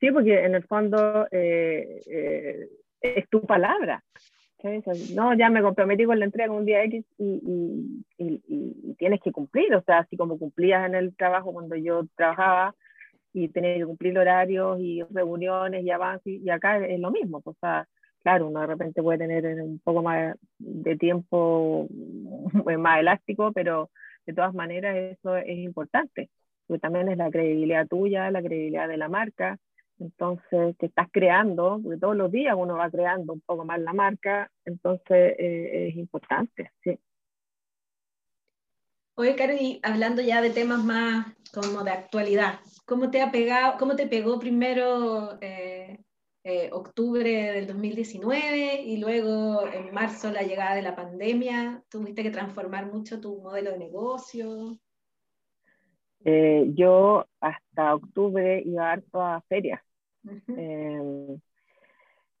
Sí, 0.00 0.10
porque 0.10 0.44
en 0.44 0.54
el 0.54 0.64
fondo 0.64 1.26
eh, 1.30 2.00
eh, 2.06 2.68
es 3.00 3.28
tu 3.28 3.44
palabra. 3.46 4.02
No, 5.14 5.34
ya 5.34 5.50
me 5.50 5.60
comprometí 5.60 6.06
con 6.06 6.18
la 6.18 6.24
entrega 6.24 6.50
un 6.50 6.64
día 6.64 6.82
X 6.84 7.04
y, 7.18 8.04
y, 8.16 8.42
y, 8.48 8.94
tienes 8.94 9.20
que 9.20 9.30
cumplir. 9.30 9.74
O 9.74 9.82
sea, 9.82 9.98
así 9.98 10.16
como 10.16 10.38
cumplías 10.38 10.86
en 10.86 10.94
el 10.94 11.14
trabajo 11.14 11.52
cuando 11.52 11.76
yo 11.76 12.06
trabajaba, 12.16 12.74
y 13.34 13.48
tener 13.48 13.78
que 13.78 13.84
cumplir 13.84 14.16
horarios 14.16 14.78
y 14.80 15.02
reuniones 15.10 15.84
y 15.84 15.90
avances, 15.90 16.40
y 16.40 16.48
acá 16.50 16.78
es 16.78 17.00
lo 17.00 17.10
mismo, 17.10 17.40
pues, 17.40 17.56
o 17.56 17.60
sea, 17.60 17.86
claro, 18.22 18.46
uno 18.46 18.60
de 18.60 18.68
repente 18.68 19.02
puede 19.02 19.18
tener 19.18 19.60
un 19.60 19.80
poco 19.80 20.02
más 20.02 20.36
de 20.58 20.96
tiempo 20.96 21.88
más 22.78 23.00
elástico, 23.00 23.52
pero 23.52 23.90
de 24.24 24.34
todas 24.34 24.54
maneras 24.54 24.96
eso 24.96 25.36
es 25.36 25.58
importante, 25.58 26.30
porque 26.66 26.80
también 26.80 27.08
es 27.08 27.18
la 27.18 27.30
credibilidad 27.30 27.88
tuya, 27.88 28.30
la 28.30 28.40
credibilidad 28.40 28.88
de 28.88 28.96
la 28.96 29.08
marca, 29.08 29.58
entonces 29.98 30.76
te 30.78 30.86
estás 30.86 31.08
creando, 31.12 31.80
porque 31.82 31.98
todos 31.98 32.16
los 32.16 32.30
días 32.30 32.54
uno 32.58 32.76
va 32.76 32.90
creando 32.90 33.32
un 33.32 33.40
poco 33.40 33.64
más 33.64 33.80
la 33.80 33.92
marca, 33.92 34.50
entonces 34.64 35.34
eh, 35.38 35.88
es 35.88 35.96
importante, 35.96 36.72
sí. 36.82 36.98
Oye, 39.16 39.36
Caro, 39.36 39.52
y 39.52 39.78
hablando 39.84 40.22
ya 40.22 40.42
de 40.42 40.50
temas 40.50 40.82
más 40.82 41.32
como 41.52 41.84
de 41.84 41.92
actualidad, 41.92 42.58
¿cómo 42.84 43.10
te 43.12 43.22
ha 43.22 43.30
pegado, 43.30 43.76
cómo 43.78 43.94
te 43.94 44.08
pegó 44.08 44.40
primero 44.40 45.38
eh, 45.40 46.04
eh, 46.42 46.68
octubre 46.72 47.52
del 47.52 47.68
2019 47.68 48.82
y 48.82 48.96
luego 48.96 49.68
en 49.68 49.94
marzo 49.94 50.32
la 50.32 50.42
llegada 50.42 50.74
de 50.74 50.82
la 50.82 50.96
pandemia? 50.96 51.84
¿Tuviste 51.88 52.24
que 52.24 52.30
transformar 52.30 52.86
mucho 52.86 53.20
tu 53.20 53.40
modelo 53.40 53.70
de 53.70 53.78
negocio? 53.78 54.80
Eh, 56.24 56.70
yo 56.74 57.26
hasta 57.40 57.94
octubre 57.94 58.62
iba 58.64 58.92
harto 58.92 59.22
a 59.22 59.42
ferias. 59.48 59.80
Em, 60.48 61.38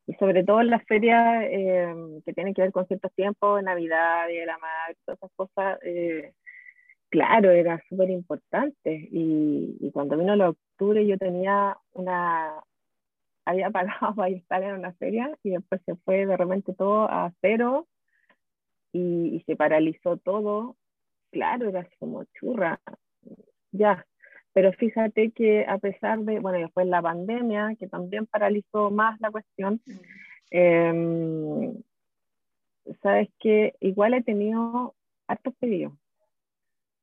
y 0.06 0.14
sobre 0.14 0.44
todo 0.44 0.60
en 0.60 0.70
las 0.70 0.84
ferias 0.84 1.44
em, 1.50 2.22
que 2.22 2.32
tienen 2.32 2.54
que 2.54 2.62
ver 2.62 2.72
con 2.72 2.86
ciertos 2.86 3.12
tiempos, 3.14 3.62
Navidad, 3.62 4.28
Día 4.28 4.40
de 4.40 4.46
la 4.46 4.58
Madre, 4.58 4.96
todas 5.04 5.18
esas 5.18 5.30
cosas, 5.36 5.78
claro, 7.10 7.50
era 7.50 7.82
súper 7.88 8.10
importante. 8.10 9.08
Y, 9.12 9.76
y, 9.80 9.90
cuando 9.92 10.16
vino 10.16 10.34
el 10.34 10.42
octubre 10.42 11.06
yo 11.06 11.18
tenía 11.18 11.76
una, 11.92 12.62
había 13.44 13.70
pagado 13.70 14.14
para 14.14 14.28
estar 14.28 14.62
en 14.62 14.74
una 14.76 14.92
feria 14.94 15.36
y 15.42 15.50
después 15.50 15.80
se 15.86 15.96
fue 15.96 16.26
de 16.26 16.36
repente 16.36 16.74
todo 16.74 17.04
a 17.10 17.32
cero 17.40 17.86
y, 18.92 19.42
se 19.46 19.56
paralizó 19.56 20.16
todo. 20.18 20.76
Claro, 21.30 21.68
era 21.68 21.80
así 21.80 21.96
como 21.98 22.24
churra, 22.38 22.80
ya. 23.74 24.06
Pero 24.52 24.72
fíjate 24.72 25.32
que 25.32 25.66
a 25.66 25.78
pesar 25.78 26.20
de, 26.20 26.38
bueno, 26.38 26.58
después 26.58 26.86
la 26.86 27.02
pandemia, 27.02 27.74
que 27.78 27.88
también 27.88 28.26
paralizó 28.26 28.90
más 28.90 29.20
la 29.20 29.30
cuestión, 29.30 29.80
em, 30.50 31.74
sabes 33.02 33.28
que 33.40 33.74
igual 33.80 34.14
he 34.14 34.22
tenido 34.22 34.94
hartos 35.26 35.54
pedidos. 35.56 35.92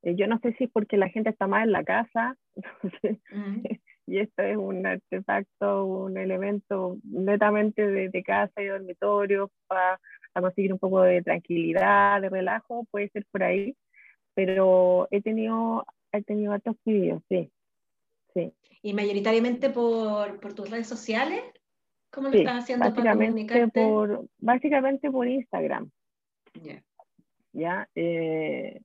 Eh, 0.04 0.16
yo 0.16 0.28
no 0.28 0.40
sé 0.40 0.54
si 0.54 0.66
es 0.66 0.72
porque 0.72 0.98
la 0.98 1.10
gente 1.10 1.30
está 1.30 1.48
más 1.48 1.64
en 1.64 1.72
la 1.74 1.84
casa 1.84 2.38
y 4.08 4.20
esto 4.20 4.44
es 4.44 4.58
un 4.58 4.86
artefacto, 4.86 5.86
un 5.86 6.18
elemento 6.18 6.98
netamente 7.04 7.88
de, 7.88 8.24
casa 8.24 8.62
y 8.62 8.66
dormitorio 8.66 9.52
para, 9.68 10.00
conseguir 10.34 10.74
un 10.74 10.80
poco 10.80 11.02
de 11.02 11.22
tranquilidad, 11.22 12.22
de 12.22 12.30
relajo, 12.30 12.86
puede 12.92 13.10
ser 13.10 13.26
por 13.32 13.44
ahí, 13.44 13.76
pero 14.34 15.08
he 15.12 15.22
tenido, 15.22 15.86
he 16.12 16.24
tenido 16.24 16.54
hartos 16.54 16.76
pedidos, 16.84 17.22
sí. 17.30 17.52
sí. 18.34 18.54
¿Y 18.82 18.94
mayoritariamente 18.94 19.70
por, 19.70 20.40
por 20.40 20.54
tus 20.54 20.70
redes 20.70 20.88
sociales? 20.88 21.42
¿Cómo 22.12 22.30
lo 22.30 22.38
estás 22.38 22.64
haciendo 22.64 22.94
para 22.94 23.14
comunicarte? 23.14 23.82
Por, 23.82 24.26
básicamente 24.40 25.10
por 25.10 25.28
Instagram. 25.28 25.90
Ya, 27.54 27.88
eh, 27.96 28.82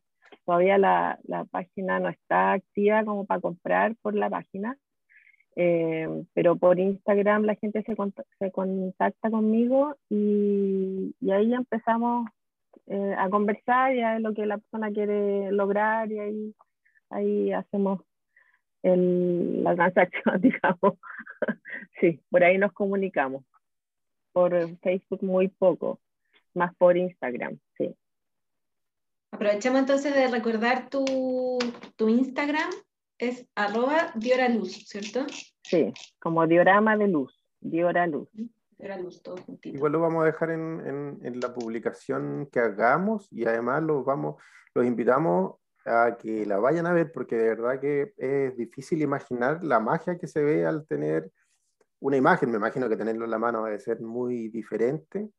Todavía 0.46 0.78
la, 0.78 1.18
la, 1.24 1.44
página 1.44 1.98
no 1.98 2.08
está 2.08 2.52
activa 2.52 3.04
como 3.04 3.26
para 3.26 3.40
comprar 3.40 3.96
por 3.96 4.14
la 4.14 4.30
página, 4.30 4.78
eh, 5.56 6.08
pero 6.34 6.54
por 6.54 6.78
Instagram 6.78 7.42
la 7.42 7.56
gente 7.56 7.82
se, 7.82 7.96
se 8.38 8.52
contacta 8.52 9.28
conmigo 9.28 9.96
y, 10.08 11.16
y 11.20 11.30
ahí 11.32 11.52
empezamos 11.52 12.28
eh, 12.86 13.14
a 13.18 13.28
conversar 13.28 13.96
ya 13.96 14.14
de 14.14 14.20
lo 14.20 14.34
que 14.34 14.46
la 14.46 14.58
persona 14.58 14.92
quiere 14.92 15.50
lograr 15.50 16.12
y 16.12 16.20
ahí, 16.20 16.54
ahí 17.16 17.52
hacemos 17.52 18.00
el, 18.82 19.64
la 19.64 19.74
transacción, 19.74 20.40
digamos. 20.40 20.98
sí, 22.00 22.20
por 22.30 22.44
ahí 22.44 22.58
nos 22.58 22.72
comunicamos. 22.72 23.44
Por 24.32 24.78
Facebook 24.80 25.22
muy 25.22 25.48
poco, 25.48 25.98
más 26.54 26.74
por 26.76 26.96
Instagram, 26.96 27.58
sí. 27.78 27.96
Aprovechemos 29.30 29.80
entonces 29.80 30.14
de 30.14 30.28
recordar 30.28 30.88
tu, 30.88 31.58
tu 31.96 32.08
Instagram, 32.08 32.70
es 33.18 33.46
arroba 33.54 34.12
dioraluz, 34.14 34.86
¿cierto? 34.86 35.26
Sí, 35.62 35.92
como 36.20 36.46
diorama 36.46 36.96
de 36.96 37.08
luz, 37.08 37.42
dioraluz. 37.60 38.28
Dioraluz, 38.78 39.22
todo 39.22 39.38
juntito. 39.38 39.74
Igual 39.74 39.92
lo 39.92 40.00
vamos 40.00 40.22
a 40.22 40.26
dejar 40.26 40.50
en, 40.50 40.86
en, 40.86 41.18
en, 41.22 41.40
la 41.40 41.54
publicación 41.54 42.46
que 42.52 42.60
hagamos 42.60 43.26
y 43.32 43.46
además 43.46 43.82
los, 43.82 44.04
vamos, 44.04 44.36
los 44.74 44.84
invitamos 44.84 45.56
a 45.86 46.16
que 46.18 46.44
la 46.46 46.58
vayan 46.58 46.86
a 46.86 46.92
ver 46.92 47.12
porque 47.12 47.36
de 47.36 47.48
verdad 47.48 47.80
que 47.80 48.12
es 48.16 48.56
difícil 48.56 49.02
imaginar 49.02 49.62
la 49.64 49.80
magia 49.80 50.18
que 50.18 50.26
se 50.26 50.42
ve 50.42 50.66
al 50.66 50.86
tener 50.86 51.30
una 52.00 52.16
imagen. 52.16 52.50
Me 52.50 52.56
imagino 52.56 52.88
que 52.88 52.96
tenerlo 52.96 53.24
en 53.24 53.30
la 53.30 53.38
mano 53.38 53.64
debe 53.64 53.78
ser 53.78 54.00
muy 54.00 54.48
diferente 54.48 55.30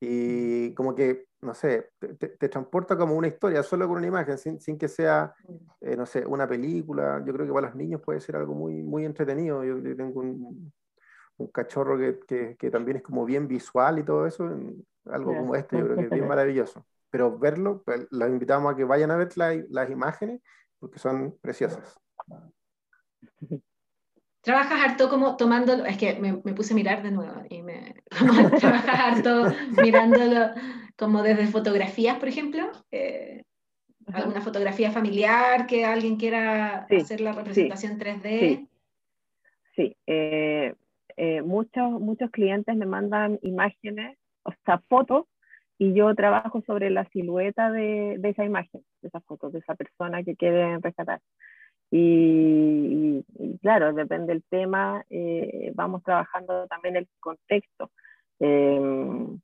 y 0.00 0.74
como 0.74 0.94
que, 0.94 1.26
no 1.40 1.54
sé, 1.54 1.90
te, 1.98 2.48
transporta 2.48 2.96
como 2.96 3.14
una 3.14 3.28
historia 3.28 3.62
solo 3.62 3.88
con 3.88 3.98
una 3.98 4.06
imagen, 4.06 4.36
sin, 4.36 4.60
sin 4.60 4.78
que 4.78 4.88
sea, 4.88 5.34
eh, 5.80 5.96
no 5.96 6.04
sé, 6.04 6.24
una 6.26 6.46
película. 6.46 7.22
Yo 7.26 7.32
creo 7.32 7.46
que 7.46 7.52
para 7.52 7.68
los 7.68 7.76
niños 7.76 8.02
puede 8.02 8.20
ser 8.20 8.36
algo 8.36 8.54
muy, 8.54 8.82
muy 8.82 9.04
entretenido. 9.04 9.64
Yo, 9.64 9.82
tengo 9.96 10.20
un, 10.20 10.72
un 11.38 11.46
cachorro 11.48 11.98
que, 11.98 12.20
que, 12.26 12.56
que, 12.56 12.70
también 12.70 12.98
es 12.98 13.02
como 13.02 13.24
bien 13.24 13.48
visual 13.48 13.98
y 13.98 14.04
todo 14.04 14.26
eso, 14.26 14.50
algo 15.06 15.34
como 15.34 15.54
este, 15.54 15.78
yo 15.78 15.84
creo 15.84 15.96
que 15.96 16.04
es 16.04 16.10
bien 16.10 16.28
maravilloso. 16.28 16.84
Pero 17.10 17.38
verlo, 17.38 17.82
pues, 17.84 18.06
los 18.10 18.28
invitamos 18.28 18.72
a 18.72 18.76
que 18.76 18.84
vayan 18.84 19.10
a 19.10 19.16
ver 19.16 19.30
las 19.36 19.90
imágenes 19.90 20.40
porque 20.78 20.98
son 20.98 21.36
preciosas. 21.40 21.98
Trabajas 24.40 24.80
harto 24.80 25.08
como 25.08 25.36
tomándolo, 25.36 25.84
es 25.86 25.96
que 25.96 26.14
me, 26.20 26.40
me, 26.44 26.54
puse 26.54 26.72
a 26.72 26.76
mirar 26.76 27.02
de 27.02 27.10
nuevo 27.10 27.42
y 27.50 27.62
me 27.62 27.94
trabajas 28.60 29.00
harto 29.00 29.52
mirándolo 29.82 30.50
como 30.96 31.22
desde 31.22 31.46
fotografías, 31.48 32.18
por 32.18 32.28
ejemplo. 32.28 32.70
Eh, 32.90 33.42
alguna 34.12 34.40
fotografía 34.40 34.92
familiar 34.92 35.66
que 35.66 35.84
alguien 35.84 36.16
quiera 36.16 36.86
hacer 36.88 37.20
la 37.20 37.32
representación 37.32 37.98
3D. 37.98 38.68
Sí, 39.74 39.96
Eh, 40.06 40.74
eh, 41.16 41.42
muchos, 41.42 41.90
muchos 42.00 42.30
clientes 42.30 42.76
me 42.76 42.86
mandan 42.86 43.38
imágenes 43.42 44.16
o 44.46 44.52
sea, 44.64 44.78
fotos, 44.88 45.26
y 45.78 45.94
yo 45.94 46.14
trabajo 46.14 46.62
sobre 46.66 46.90
la 46.90 47.04
silueta 47.10 47.70
de, 47.70 48.16
de 48.18 48.28
esa 48.30 48.44
imagen, 48.44 48.82
de 49.02 49.08
esa 49.08 49.20
foto, 49.20 49.50
de 49.50 49.58
esa 49.58 49.74
persona 49.74 50.22
que 50.22 50.36
quieren 50.36 50.82
rescatar. 50.82 51.20
Y, 51.90 53.24
claro, 53.62 53.92
depende 53.92 54.32
del 54.32 54.42
tema, 54.44 55.04
eh, 55.08 55.72
vamos 55.74 56.02
trabajando 56.02 56.66
también 56.66 56.96
el 56.96 57.08
contexto. 57.20 57.90
Em, 58.38 59.40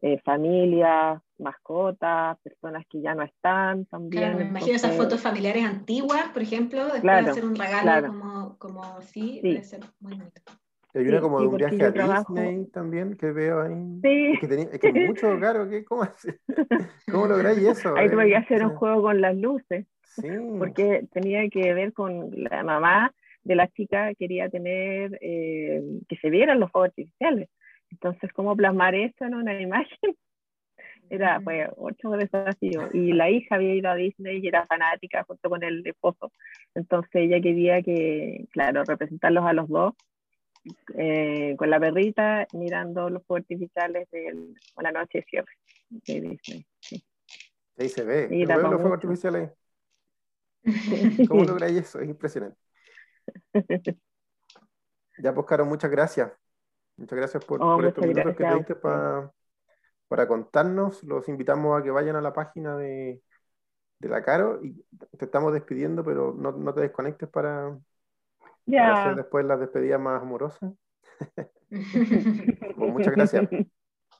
eh, 0.00 0.20
familias, 0.24 1.20
mascotas, 1.38 2.38
personas 2.38 2.84
que 2.88 3.00
ya 3.00 3.14
no 3.14 3.22
están 3.22 3.84
también. 3.86 4.22
Claro, 4.22 4.38
me 4.38 4.44
imagino 4.44 4.76
esas 4.76 4.96
fotos 4.96 5.20
familiares 5.20 5.64
antiguas, 5.64 6.28
por 6.32 6.42
ejemplo, 6.42 6.84
después 6.84 7.24
de 7.24 7.30
hacer 7.30 7.44
un 7.44 7.56
regalo 7.56 8.08
como, 8.08 8.58
como 8.58 8.84
así, 8.84 9.40
sí. 9.42 9.42
debe 9.42 9.64
ser 9.64 9.80
muy 10.00 10.14
bonito. 10.14 10.52
Hay 10.98 11.06
una 11.06 11.20
como 11.20 11.40
de 11.40 11.46
un 11.46 11.56
viaje 11.56 11.84
a 11.84 11.90
Disney 11.90 12.66
también 12.72 13.16
que 13.16 13.30
veo 13.30 13.62
ahí. 13.62 14.00
Sí. 14.02 14.32
Es 14.32 14.40
que, 14.40 14.48
tenía, 14.48 14.64
es 14.72 14.78
que 14.80 14.92
mucho, 14.92 15.38
caro, 15.38 15.68
¿qué? 15.68 15.84
¿cómo, 15.84 16.02
¿cómo 17.12 17.26
lográis 17.26 17.58
eso? 17.62 17.96
Ahí 17.96 18.10
tuve 18.10 18.28
que 18.28 18.36
hacer 18.36 18.64
un 18.64 18.74
juego 18.74 19.02
con 19.02 19.20
las 19.20 19.36
luces. 19.36 19.86
Sí. 20.02 20.28
Porque 20.58 21.06
tenía 21.12 21.48
que 21.48 21.72
ver 21.72 21.92
con 21.92 22.30
la 22.32 22.64
mamá 22.64 23.14
de 23.44 23.54
la 23.54 23.68
chica, 23.68 24.12
quería 24.14 24.48
tener 24.48 25.16
eh, 25.20 25.82
que 26.08 26.16
se 26.16 26.30
vieran 26.30 26.58
los 26.58 26.70
juegos 26.72 26.88
artificiales. 26.88 27.48
Entonces, 27.90 28.32
¿cómo 28.32 28.56
plasmar 28.56 28.94
eso 28.96 29.24
en 29.24 29.34
una 29.34 29.60
imagen? 29.60 30.16
Era 31.10 31.40
pues 31.40 31.68
ocho 31.76 32.10
desafíos. 32.10 32.92
Y 32.92 33.12
la 33.12 33.30
hija 33.30 33.54
había 33.54 33.74
ido 33.74 33.88
a 33.88 33.94
Disney 33.94 34.40
y 34.42 34.48
era 34.48 34.66
fanática 34.66 35.22
junto 35.22 35.48
con 35.48 35.62
el 35.62 35.86
esposo. 35.86 36.32
Entonces 36.74 37.14
ella 37.14 37.40
quería 37.40 37.80
que, 37.82 38.46
claro, 38.50 38.82
representarlos 38.84 39.44
a 39.46 39.52
los 39.52 39.68
dos 39.68 39.94
eh, 40.94 41.54
con 41.56 41.70
la 41.70 41.80
perrita 41.80 42.46
mirando 42.52 43.10
los 43.10 43.24
fuegos 43.24 43.44
artificiales 43.44 44.08
de 44.10 44.54
la 44.80 44.92
noche 44.92 45.18
de 45.18 45.24
cierre 45.24 45.52
de 45.90 46.20
Disney. 46.20 46.66
Sí. 46.80 47.04
Ahí 47.78 47.88
se 47.88 48.04
ve. 48.04 48.28
Y 48.30 48.44
los 48.44 48.60
fuegos 48.60 48.92
artificiales. 48.92 49.52
¿Cómo 51.28 51.44
lográis 51.44 51.78
eso? 51.78 52.00
Es 52.00 52.08
impresionante. 52.08 52.58
Ya, 55.20 55.34
pues, 55.34 55.46
Caro, 55.46 55.64
muchas 55.64 55.90
gracias. 55.90 56.32
Muchas 56.96 57.16
gracias 57.16 57.44
por, 57.44 57.62
oh, 57.62 57.76
por 57.76 57.86
estos 57.86 58.06
minutos 58.06 58.36
que 58.36 58.44
te 58.44 58.54
diste 58.54 58.74
para, 58.74 59.32
para 60.08 60.26
contarnos. 60.26 61.02
Los 61.04 61.28
invitamos 61.28 61.78
a 61.78 61.82
que 61.82 61.90
vayan 61.90 62.16
a 62.16 62.20
la 62.20 62.32
página 62.32 62.76
de, 62.76 63.22
de 63.98 64.08
la 64.08 64.22
Caro 64.22 64.60
y 64.62 64.84
te 65.16 65.24
estamos 65.24 65.52
despidiendo, 65.52 66.04
pero 66.04 66.34
no, 66.36 66.52
no 66.52 66.74
te 66.74 66.80
desconectes 66.80 67.28
para, 67.28 67.78
para 68.76 69.02
hacer 69.02 69.16
después 69.16 69.44
la 69.44 69.56
despedida 69.56 69.98
más 69.98 70.22
amorosa. 70.22 70.72
Pues 71.70 72.92
muchas 72.92 73.14
gracias. 73.14 73.48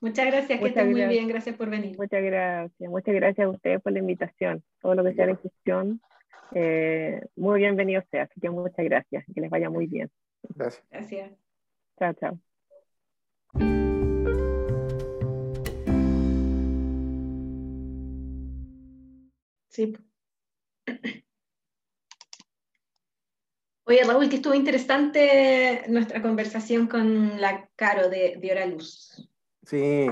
Muchas 0.00 0.26
gracias, 0.26 0.60
que 0.60 0.66
estén 0.68 0.90
muy 0.90 1.06
bien, 1.06 1.28
gracias 1.28 1.56
por 1.56 1.70
venir. 1.70 1.96
Muchas 1.98 2.22
gracias, 2.22 2.90
muchas 2.90 3.14
gracias 3.14 3.46
a 3.46 3.50
ustedes 3.50 3.80
por 3.80 3.92
la 3.92 3.98
invitación. 3.98 4.62
Todo 4.80 4.94
lo 4.94 5.02
que 5.02 5.14
sea 5.14 5.26
la 5.26 5.36
gestión, 5.36 6.00
eh, 6.54 7.20
muy 7.36 7.60
bienvenido 7.60 8.02
sea, 8.10 8.24
así 8.24 8.40
que 8.40 8.50
muchas 8.50 8.84
gracias, 8.84 9.24
que 9.34 9.40
les 9.40 9.50
vaya 9.50 9.70
muy 9.70 9.86
bien. 9.86 10.10
Gracias. 10.54 10.84
Gracias. 10.90 11.32
Chao, 11.98 12.12
chao. 12.14 12.38
Sí. 19.68 19.96
Oye, 23.88 24.04
Raúl, 24.04 24.28
que 24.28 24.36
estuvo 24.36 24.52
interesante 24.52 25.82
nuestra 25.88 26.20
conversación 26.20 26.88
con 26.88 27.40
la 27.40 27.70
Caro 27.74 28.10
de, 28.10 28.36
de 28.38 28.52
Hora 28.52 28.66
Luz. 28.66 29.26
Sí, 29.62 30.06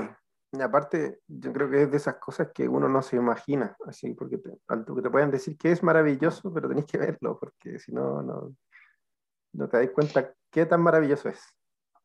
y 0.51 0.61
aparte, 0.61 1.19
yo 1.27 1.53
creo 1.53 1.69
que 1.69 1.83
es 1.83 1.91
de 1.91 1.97
esas 1.97 2.15
cosas 2.15 2.47
que 2.51 2.67
uno 2.67 2.89
no 2.89 3.03
se 3.03 3.17
imagina, 3.17 3.77
así, 3.85 4.15
porque 4.15 4.39
tanto 4.65 4.95
que 4.95 5.03
te 5.03 5.11
pueden 5.11 5.29
decir 5.29 5.55
que 5.59 5.71
es 5.71 5.83
maravilloso, 5.83 6.51
pero 6.51 6.67
tenéis 6.67 6.87
que 6.87 6.97
verlo, 6.97 7.37
porque 7.39 7.77
si 7.77 7.91
no, 7.91 8.23
no, 8.23 8.55
no 9.53 9.69
te 9.69 9.77
das 9.77 9.91
cuenta 9.91 10.33
qué 10.49 10.65
tan 10.65 10.81
maravilloso 10.81 11.29
es. 11.29 11.39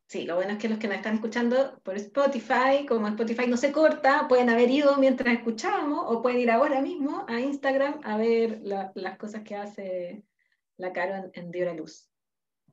Sí, 0.05 0.25
lo 0.25 0.35
bueno 0.35 0.51
es 0.51 0.57
que 0.59 0.69
los 0.69 0.77
que 0.77 0.87
nos 0.87 0.97
están 0.97 1.15
escuchando 1.15 1.79
por 1.81 1.95
Spotify, 1.95 2.85
como 2.87 3.07
Spotify 3.07 3.47
no 3.47 3.57
se 3.57 3.71
corta, 3.71 4.27
pueden 4.27 4.51
haber 4.51 4.69
ido 4.69 4.95
mientras 4.97 5.33
escuchábamos 5.33 6.05
o 6.05 6.21
pueden 6.21 6.39
ir 6.39 6.51
ahora 6.51 6.81
mismo 6.81 7.25
a 7.27 7.39
Instagram 7.39 7.99
a 8.03 8.15
ver 8.15 8.61
las 8.61 9.17
cosas 9.17 9.41
que 9.41 9.55
hace 9.55 10.23
la 10.77 10.93
Caro 10.93 11.31
en, 11.33 11.51
en 11.53 11.77
Luz. 11.77 12.09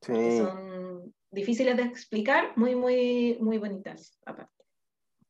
Sí. 0.01 0.37
son 0.39 1.13
difíciles 1.29 1.77
de 1.77 1.83
explicar, 1.83 2.53
muy, 2.55 2.75
muy, 2.75 3.37
muy 3.39 3.57
bonitas 3.57 4.19
aparte. 4.25 4.63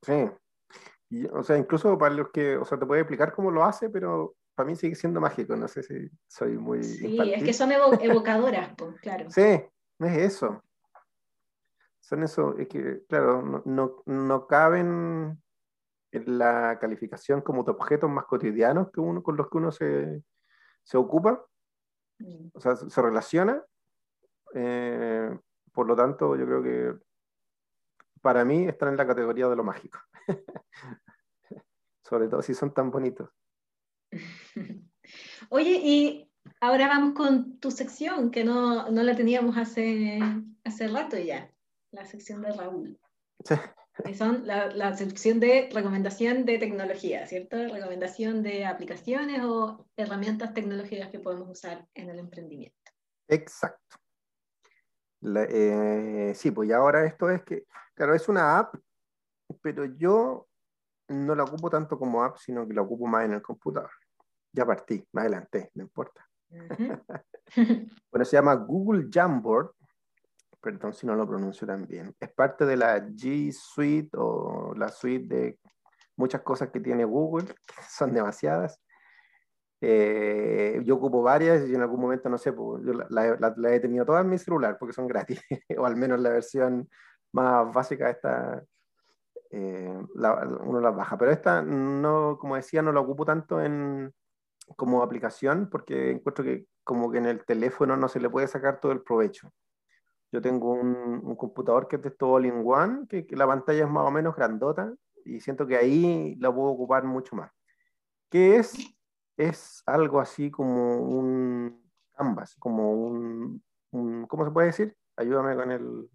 Sí. 0.02 1.28
o 1.32 1.44
sea, 1.44 1.58
incluso 1.58 1.98
para 1.98 2.16
los 2.16 2.32
que, 2.32 2.58
o 2.58 2.66
sea, 2.66 2.80
te 2.80 2.86
puede 2.86 3.02
explicar 3.02 3.34
cómo 3.34 3.52
lo 3.52 3.64
hace, 3.64 3.90
pero 3.90 4.36
para 4.56 4.68
mí 4.68 4.76
sigue 4.76 4.96
siendo 4.96 5.20
mágico, 5.20 5.56
no 5.56 5.68
sé 5.68 5.84
si 5.84 6.10
soy 6.28 6.58
muy... 6.58 6.84
Sí, 6.84 7.18
es 7.34 7.44
que 7.44 7.54
son 7.54 7.72
evocadoras, 7.72 8.74
pues, 8.78 9.00
claro. 9.02 9.30
Sí, 9.30 9.42
es 9.42 10.18
eso. 10.18 10.64
Son 12.00 12.24
eso, 12.24 12.58
es 12.58 12.68
que, 12.68 13.04
claro, 13.08 13.42
no, 13.42 13.62
no, 13.66 14.04
no 14.06 14.48
caben 14.48 15.42
en 16.12 16.38
la 16.38 16.78
calificación 16.80 17.42
como 17.42 17.64
de 17.64 17.72
objetos 17.72 18.10
más 18.10 18.26
cotidianos 18.26 18.92
que 18.92 19.00
uno, 19.00 19.22
con 19.24 19.38
los 19.38 19.50
que 19.50 19.58
uno 19.58 19.72
se, 19.72 20.24
se 20.84 20.98
ocupa, 20.98 21.46
o 22.54 22.60
sea, 22.60 22.76
se 22.76 23.02
relaciona. 23.02 23.64
Eh, 24.54 25.38
por 25.72 25.88
lo 25.88 25.96
tanto, 25.96 26.36
yo 26.36 26.46
creo 26.46 26.64
que 26.64 26.94
para 28.22 28.46
mí 28.46 28.68
están 28.68 28.90
en 28.90 28.98
la 28.98 29.08
categoría 29.08 29.48
de 29.48 29.56
lo 29.56 29.64
mágico. 29.64 30.00
Sobre 32.04 32.28
todo 32.28 32.42
si 32.42 32.54
son 32.54 32.74
tan 32.74 32.92
bonitos. 32.92 33.30
Oye, 35.50 35.80
y 35.84 36.32
ahora 36.60 36.88
vamos 36.88 37.14
con 37.14 37.60
tu 37.60 37.72
sección, 37.72 38.32
que 38.32 38.44
no, 38.44 38.90
no 38.90 39.04
la 39.04 39.16
teníamos 39.16 39.58
hace, 39.58 40.20
hace 40.64 40.88
rato 40.88 41.18
ya, 41.18 41.52
la 41.92 42.06
sección 42.06 42.42
de 42.42 42.52
Raúl. 42.52 43.00
Sí 43.44 43.56
son 44.18 44.46
la, 44.48 44.96
sección 44.96 45.40
de 45.40 45.70
recomendación 45.72 46.46
de 46.46 46.58
tecnología, 46.58 47.26
¿cierto? 47.28 47.58
Recomendación 47.58 48.44
de 48.44 48.66
aplicaciones 48.66 49.42
o 49.44 49.86
herramientas 49.96 50.54
tecnológicas 50.54 51.10
que 51.10 51.20
podemos 51.20 51.50
usar 51.50 51.86
en 51.94 52.10
el 52.10 52.20
emprendimiento. 52.20 52.78
Exacto. 53.28 53.98
Eh, 55.24 56.34
sí, 56.36 56.52
pues 56.52 56.70
ya 56.70 56.78
ahora 56.78 57.06
esto 57.06 57.30
es 57.30 57.44
que, 57.44 57.66
claro, 57.94 58.16
es 58.16 58.28
una 58.28 58.58
app, 58.60 58.76
pero 59.62 59.86
yo 59.86 60.48
no 61.10 61.36
la 61.36 61.44
ocupo 61.44 61.70
tanto 61.70 62.00
como 62.00 62.24
app, 62.24 62.38
sino 62.38 62.68
que 62.68 62.74
la 62.74 62.82
ocupo 62.82 63.06
más 63.06 63.26
en 63.26 63.34
el 63.34 63.42
computador. 63.42 63.92
Ya 64.54 64.66
partí, 64.66 65.06
me 65.12 65.22
adelanté, 65.22 65.70
no 65.76 65.84
importa. 65.84 66.28
bueno, 68.12 68.26
se 68.26 68.38
llama 68.38 68.56
Google 68.56 69.08
Jamboard 69.12 69.74
perdón 70.62 70.94
si 70.94 71.08
no 71.08 71.16
lo 71.16 71.28
pronuncio 71.28 71.66
tan 71.68 71.88
bien, 71.88 72.16
es 72.20 72.30
parte 72.30 72.66
de 72.66 72.78
la 72.78 73.00
G 73.00 73.52
Suite 73.52 74.12
o 74.14 74.74
la 74.76 74.90
suite 74.90 75.36
de 75.36 75.60
muchas 76.16 76.42
cosas 76.42 76.70
que 76.70 76.80
tiene 76.80 77.04
Google, 77.06 77.48
que 77.48 77.56
son 77.90 78.14
demasiadas. 78.14 78.80
Eh, 79.84 80.80
yo 80.86 80.96
ocupo 80.96 81.24
varias 81.24 81.68
y 81.68 81.74
en 81.74 81.82
algún 81.82 82.02
momento, 82.02 82.30
no 82.30 82.38
sé, 82.38 82.54
pues, 82.54 82.84
yo 82.86 82.94
la, 83.10 83.74
he 83.74 83.80
tenido 83.80 84.06
todas 84.06 84.24
en 84.24 84.30
mi 84.30 84.38
celular 84.38 84.78
porque 84.80 84.94
son 84.94 85.08
gratis, 85.08 85.42
o 85.78 85.86
al 85.86 85.96
menos 85.96 86.20
la 86.20 86.30
versión 86.30 86.88
más 87.34 87.74
básica 87.74 88.10
esta, 88.10 88.64
eh, 89.50 90.00
uno 90.14 90.80
las 90.80 90.96
baja. 90.96 91.18
Pero 91.18 91.32
esta, 91.32 91.62
no, 91.64 92.38
como 92.40 92.56
decía, 92.56 92.82
no 92.82 92.92
la 92.92 93.00
ocupo 93.00 93.26
tanto 93.26 93.62
en, 93.62 94.14
como 94.76 95.02
aplicación 95.02 95.70
porque 95.70 96.12
encuentro 96.12 96.44
que 96.44 96.66
como 96.84 97.12
que 97.12 97.20
en 97.20 97.26
el 97.26 97.46
teléfono 97.46 97.96
no 97.98 98.08
se 98.08 98.20
le 98.20 98.30
puede 98.30 98.48
sacar 98.48 98.80
todo 98.80 98.92
el 98.92 99.02
provecho. 99.02 99.52
Yo 100.32 100.42
tengo 100.42 100.72
un, 100.74 101.36
computador 101.36 101.88
que 101.88 101.98
es 101.98 102.02
de 102.02 102.12
todo 102.12 102.34
all-in-one, 102.34 103.08
que, 103.08 103.26
la 103.32 103.48
pantalla 103.48 103.84
es 103.84 103.90
más 103.90 104.08
o 104.08 104.12
menos 104.12 104.36
grandota 104.36 104.94
y 105.26 105.40
siento 105.40 105.68
que 105.68 105.76
ahí 105.76 106.36
la 106.40 106.54
puedo 106.54 106.70
ocupar 106.70 107.04
mucho 107.04 107.36
más. 107.36 107.52
¿Qué 108.30 108.58
es? 108.58 108.74
Es 109.38 109.84
algo 109.86 110.20
así 110.20 110.50
como 110.52 110.98
un 110.98 111.82
canvas, 112.16 112.56
como 112.60 112.94
un, 112.94 113.64
¿cómo 114.28 114.46
se 114.46 114.52
puede 114.52 114.68
decir? 114.68 114.96
Ayúdame 115.18 115.56
con, 115.56 115.72
el, 115.72 116.10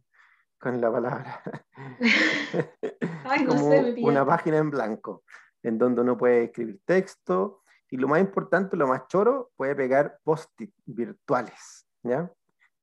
con 0.58 0.80
la 0.80 0.92
palabra. 0.92 1.42
como 3.48 3.68
una 4.06 4.24
página 4.24 4.58
en 4.58 4.70
blanco, 4.70 5.24
en 5.62 5.78
donde 5.78 6.00
uno 6.02 6.16
puede 6.16 6.44
escribir 6.44 6.80
texto 6.84 7.62
y 7.90 7.96
lo 7.96 8.08
más 8.08 8.20
importante, 8.20 8.76
lo 8.76 8.86
más 8.86 9.06
choro, 9.08 9.50
puede 9.56 9.74
pegar 9.74 10.18
post-it 10.24 10.72
virtuales, 10.84 11.86
¿ya? 12.02 12.30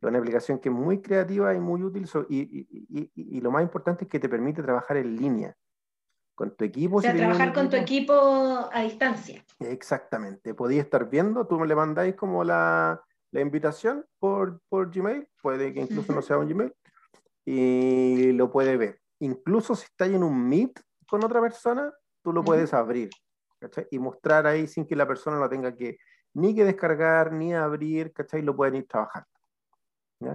Una 0.10 0.20
aplicación 0.20 0.60
que 0.60 0.70
es 0.70 0.76
muy 0.76 1.02
creativa 1.02 1.54
y 1.54 1.60
muy 1.60 1.84
útil 1.84 2.08
y, 2.30 3.42
lo 3.42 3.52
más 3.52 3.64
importante 3.64 4.06
es 4.06 4.10
que 4.10 4.20
te 4.20 4.30
permite 4.30 4.62
trabajar 4.62 4.98
en 4.98 5.16
línea 5.16 5.56
con 6.36 6.56
tu 6.56 6.66
equipo. 6.66 6.98
O 6.98 7.02
sea, 7.02 7.16
trabajar 7.16 7.54
con 7.54 7.70
tu 7.70 7.76
equipo 7.76 8.14
a 8.72 8.82
distancia. 8.82 9.44
Exactamente. 9.60 10.54
Podía 10.54 10.82
estar 10.82 11.10
viendo, 11.10 11.46
tú 11.46 11.60
me 11.60 11.68
le 11.68 11.76
mandáis 11.76 12.16
como 12.16 12.44
la, 12.44 13.02
invitación 13.32 14.06
por, 14.20 14.62
por, 14.70 14.92
Gmail, 14.92 15.28
puede 15.42 15.74
que 15.74 15.82
incluso 15.82 16.14
no 16.14 16.22
sea 16.22 16.38
un 16.38 16.48
Gmail, 16.48 16.74
y 17.46 18.32
lo 18.34 18.52
puede 18.52 18.78
ver. 18.78 19.00
incluso 19.20 19.76
si 19.76 19.86
estás 19.86 20.10
en 20.10 20.24
un 20.24 20.48
Meet 20.48 20.80
con 21.08 21.24
otra 21.24 21.42
persona, 21.42 21.92
tú 22.22 22.32
lo 22.32 22.44
puedes 22.44 22.74
abrir 22.74 23.10
¿cachai? 23.60 23.88
y 23.92 24.00
mostrar 24.00 24.48
ahí 24.48 24.68
sin 24.68 24.86
que 24.86 24.96
la 24.96 25.08
persona 25.08 25.38
lo 25.38 25.50
tenga 25.50 25.76
que 25.76 25.98
ni 26.34 26.56
que 26.56 26.66
descargar, 26.66 27.32
ni 27.32 27.54
abrir, 27.54 28.12
¿cachai? 28.12 28.42
Lo 28.42 28.56
pueden 28.56 28.76
ir 28.76 28.88
trabajando. 28.88 29.28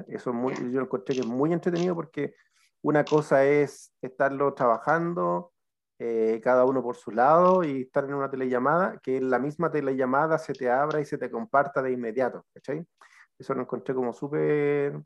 Eso 0.08 0.30
es 0.30 0.36
muy, 0.36 0.54
yo 0.72 0.80
encontré 0.80 1.14
que 1.14 1.20
es 1.20 1.26
muy 1.26 1.52
entretenido 1.52 1.94
porque 1.94 2.34
una 2.82 3.04
cosa 3.04 3.44
es 3.44 3.92
estarlo 4.02 4.52
trabajando 4.54 5.52
eh, 5.98 6.40
cada 6.42 6.64
uno 6.64 6.82
por 6.82 6.96
su 6.96 7.10
lado 7.10 7.64
y 7.64 7.82
estar 7.82 8.04
en 8.04 8.14
una 8.14 8.30
telellamada, 8.30 8.98
que 9.02 9.20
la 9.20 9.38
misma 9.38 9.70
telellamada 9.70 10.38
se 10.38 10.52
te 10.52 10.70
abra 10.70 11.00
y 11.00 11.04
se 11.04 11.18
te 11.18 11.30
comparta 11.30 11.82
de 11.82 11.90
inmediato, 11.92 12.46
¿cachai? 12.54 12.86
Eso 13.38 13.54
lo 13.54 13.62
encontré 13.62 13.94
como 13.94 14.12
súper 14.12 15.00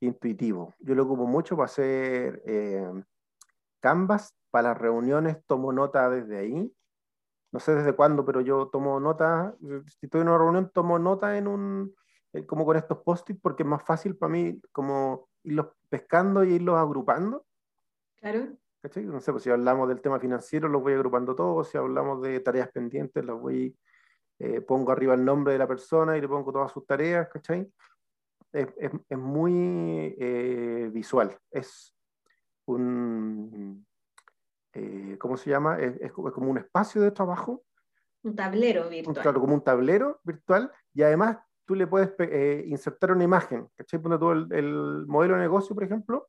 intuitivo. 0.00 0.74
Yo 0.78 0.94
lo 0.94 1.04
ocupo 1.04 1.26
mucho 1.26 1.56
para 1.56 1.66
hacer 1.66 2.42
eh, 2.46 2.90
Canvas, 3.80 4.34
para 4.50 4.70
las 4.70 4.78
reuniones 4.78 5.44
tomo 5.46 5.72
nota 5.72 6.08
desde 6.08 6.38
ahí. 6.38 6.72
No 7.52 7.60
sé 7.60 7.74
desde 7.74 7.94
cuándo, 7.94 8.24
pero 8.24 8.40
yo 8.40 8.68
tomo 8.68 8.98
nota, 9.00 9.54
si 9.60 10.06
estoy 10.06 10.22
en 10.22 10.28
una 10.28 10.38
reunión, 10.38 10.70
tomo 10.72 10.98
nota 10.98 11.36
en 11.36 11.46
un, 11.46 11.94
eh, 12.32 12.46
como 12.46 12.64
con 12.64 12.76
estos 12.76 12.98
post-it, 12.98 13.38
porque 13.40 13.62
es 13.62 13.68
más 13.68 13.82
fácil 13.84 14.16
para 14.16 14.32
mí 14.32 14.60
como 14.72 15.28
irlos 15.44 15.68
pescando 15.88 16.44
y 16.44 16.54
irlos 16.54 16.76
agrupando. 16.76 17.44
Claro. 18.16 18.48
¿Cachai? 18.80 19.04
No 19.04 19.20
sé, 19.20 19.30
pues 19.30 19.44
si 19.44 19.50
hablamos 19.50 19.88
del 19.88 20.00
tema 20.00 20.18
financiero, 20.18 20.68
los 20.68 20.82
voy 20.82 20.94
agrupando 20.94 21.36
todos, 21.36 21.68
si 21.68 21.78
hablamos 21.78 22.20
de 22.22 22.40
tareas 22.40 22.68
pendientes, 22.70 23.24
los 23.24 23.40
voy, 23.40 23.76
eh, 24.40 24.60
pongo 24.60 24.90
arriba 24.90 25.14
el 25.14 25.24
nombre 25.24 25.52
de 25.52 25.58
la 25.60 25.68
persona 25.68 26.16
y 26.16 26.20
le 26.20 26.28
pongo 26.28 26.52
todas 26.52 26.72
sus 26.72 26.84
tareas, 26.84 27.28
¿cachai? 27.28 27.72
Es, 28.52 28.66
es, 28.76 28.90
es 29.08 29.18
muy 29.18 30.16
eh, 30.18 30.90
visual, 30.92 31.38
es 31.50 31.94
un, 32.66 33.86
eh, 34.72 35.16
¿cómo 35.18 35.36
se 35.36 35.50
llama? 35.50 35.78
Es, 35.78 36.00
es, 36.00 36.12
como 36.12 36.50
un 36.50 36.58
espacio 36.58 37.00
de 37.02 37.10
trabajo. 37.10 37.62
Un 38.22 38.34
tablero 38.34 38.88
virtual. 38.88 39.20
Claro, 39.20 39.40
como 39.40 39.54
un 39.54 39.64
tablero 39.64 40.20
virtual 40.24 40.72
y 40.94 41.02
además 41.02 41.38
tú 41.72 41.76
le 41.76 41.86
puedes 41.86 42.12
eh, 42.18 42.64
insertar 42.66 43.12
una 43.12 43.24
imagen, 43.24 43.66
¿cachai? 43.74 43.98
Pone 43.98 44.18
todo 44.18 44.32
el, 44.32 44.52
el, 44.52 45.06
modelo 45.06 45.36
de 45.36 45.40
negocio, 45.40 45.74
por 45.74 45.84
ejemplo, 45.84 46.28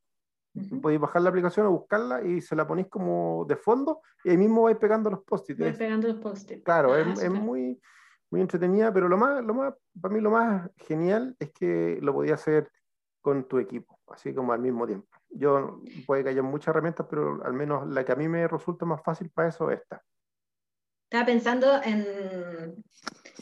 uh 0.55 0.81
podéis 0.81 1.01
bajar 1.01 1.21
la 1.23 1.29
aplicación 1.29 1.65
o 1.65 1.71
buscarla 1.71 2.23
y 2.23 2.39
se 2.39 2.55
la 2.55 2.65
ponéis 2.67 2.87
como 2.87 3.43
de 3.49 3.55
fondo 3.55 4.01
y 4.23 4.29
ahí 4.29 4.37
mismo 4.37 4.61
vais 4.61 4.77
pegando 4.77 5.09
los 5.09 5.23
post-its. 5.23 5.59
Vais 5.59 5.75
pegando 5.75 6.07
los 6.07 6.17
post-its. 6.17 6.63
Claro, 6.63 6.93
ah, 6.93 7.01
es, 7.01 7.23
es, 7.23 7.31
muy, 7.31 7.81
muy 8.29 8.39
entretenida, 8.39 8.93
pero 8.93 9.09
lo 9.09 9.17
más, 9.17 9.43
lo 9.43 9.53
más, 9.53 9.73
para 9.99 10.13
mí 10.13 10.21
lo 10.21 10.29
más 10.29 10.69
genial 10.77 11.35
es 11.39 11.51
que 11.51 11.97
lo 12.01 12.13
podía 12.13 12.35
hacer 12.35 12.71
con 13.21 13.47
tu 13.47 13.57
equipo, 13.57 13.99
así 14.07 14.33
como 14.33 14.53
al 14.53 14.59
mismo 14.61 14.85
tiempo. 14.85 15.09
Yo, 15.29 15.81
puede 16.05 16.23
que 16.23 16.29
haya 16.29 16.43
muchas 16.43 16.69
herramientas, 16.69 17.07
pero 17.09 17.43
al 17.43 17.53
menos 17.53 17.85
la 17.89 18.05
que 18.05 18.11
a 18.13 18.15
mí 18.15 18.29
me 18.29 18.47
resulta 18.47 18.85
más 18.85 19.01
fácil 19.03 19.29
para 19.29 19.49
eso 19.49 19.69
es 19.71 19.81
esta. 19.81 20.01
Estaba 21.09 21.25
pensando 21.25 21.81
en 21.83 22.75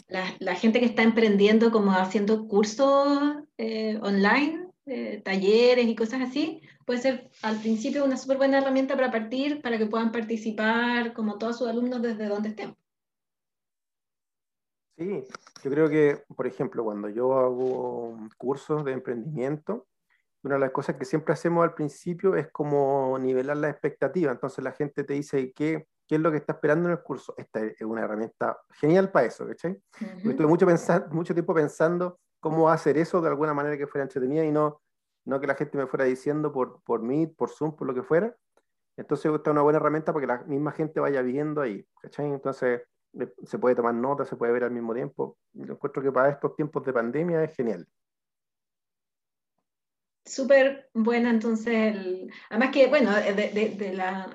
la, 0.08 0.56
gente 0.56 0.80
que 0.80 0.86
está 0.86 1.04
emprendiendo 1.04 1.72
como 1.72 1.92
haciendo 1.92 2.48
cursos 2.48 3.38
eh, 3.58 4.00
online, 4.02 4.68
eh, 4.86 5.22
talleres 5.24 5.88
y 5.88 5.96
cosas 5.96 6.22
así. 6.22 6.62
Puede 6.86 7.00
ser 7.00 7.30
al 7.42 7.60
principio 7.60 8.04
una 8.04 8.18
súper 8.18 8.38
buena 8.38 8.58
herramienta 8.58 8.96
para 8.96 9.12
partir, 9.12 9.62
para 9.62 9.78
que 9.78 9.86
puedan 9.86 10.12
participar 10.12 11.14
como 11.14 11.38
todos 11.38 11.58
sus 11.58 11.68
alumnos 11.68 12.02
desde 12.02 12.28
donde 12.28 12.50
estén. 12.50 12.76
Sí, 14.98 15.24
yo 15.64 15.72
creo 15.72 15.90
que, 15.90 16.24
por 16.36 16.46
ejemplo, 16.48 16.84
cuando 16.84 17.10
yo 17.10 17.34
hago 17.38 18.18
cursos 18.38 18.86
de 18.86 18.92
emprendimiento, 18.92 19.88
una 20.44 20.56
de 20.56 20.62
las 20.62 20.72
cosas 20.72 20.96
que 20.96 21.06
siempre 21.06 21.34
hacemos 21.34 21.64
al 21.64 21.74
principio 21.74 22.36
es 22.36 22.50
como 22.52 23.18
nivelar 23.20 23.58
la 23.58 23.70
expectativa. 23.70 24.32
Entonces 24.32 24.64
la 24.64 24.72
gente 24.72 25.04
te 25.04 25.14
dice 25.14 25.54
qué, 25.54 25.88
qué 26.12 26.16
es 26.16 26.22
lo 26.22 26.30
que 26.30 26.40
está 26.40 26.52
esperando 26.52 26.90
en 26.90 26.92
el 26.98 27.02
curso. 27.02 27.34
Esta 27.38 27.62
es 27.62 27.80
una 27.84 28.02
herramienta 28.02 28.60
genial 28.82 29.10
para 29.12 29.28
eso, 29.28 29.48
¿cachai? 29.48 29.72
Uh 29.72 30.04
-huh. 30.04 30.32
Estuve 30.32 30.46
mucho, 30.46 30.66
pensar, 30.66 31.08
mucho 31.10 31.34
tiempo 31.34 31.54
pensando 31.54 32.20
cómo 32.42 32.70
hacer 32.70 32.98
eso 32.98 33.22
de 33.22 33.30
alguna 33.30 33.54
manera 33.54 33.78
que 33.78 33.88
fuera 33.88 34.04
entretenida 34.04 34.44
y 34.44 34.52
no, 34.52 34.82
no 35.24 35.40
que 35.40 35.48
la 35.48 35.56
gente 35.56 35.78
me 35.78 35.88
fuera 35.88 36.04
diciendo 36.04 36.52
por, 36.52 36.84
por 36.84 37.02
Meet, 37.02 37.38
por 37.38 37.50
Zoom, 37.50 37.78
por 37.78 37.88
lo 37.88 37.94
que 37.94 38.04
fuera. 38.04 38.36
Entonces 38.98 39.32
esta 39.32 39.52
es 39.52 39.54
una 39.54 39.62
buena 39.62 39.78
herramienta 39.78 40.12
para 40.12 40.22
que 40.22 40.28
la 40.28 40.44
misma 40.44 40.74
gente 40.74 41.00
vaya 41.00 41.22
viendo 41.22 41.62
ahí, 41.62 41.88
¿cachai? 42.02 42.26
Entonces 42.26 42.82
se 43.46 43.58
puede 43.58 43.76
tomar 43.76 43.94
notas, 43.94 44.28
se 44.28 44.36
puede 44.36 44.52
ver 44.52 44.66
al 44.66 44.72
mismo 44.72 44.94
tiempo. 44.94 45.38
Yo 45.54 45.76
encuentro 45.76 46.04
que 46.04 46.12
para 46.12 46.28
estos 46.28 46.58
tiempos 46.58 46.84
de 46.84 46.92
pandemia 46.92 47.42
es 47.42 47.56
genial. 47.56 47.88
Súper 50.26 50.90
buena, 50.94 51.30
entonces, 51.30 51.74
el, 51.74 52.32
además 52.50 52.72
que, 52.72 52.88
bueno, 52.88 53.12
de, 53.16 53.34
de, 53.34 53.76
de, 53.78 53.94
la, 53.94 54.30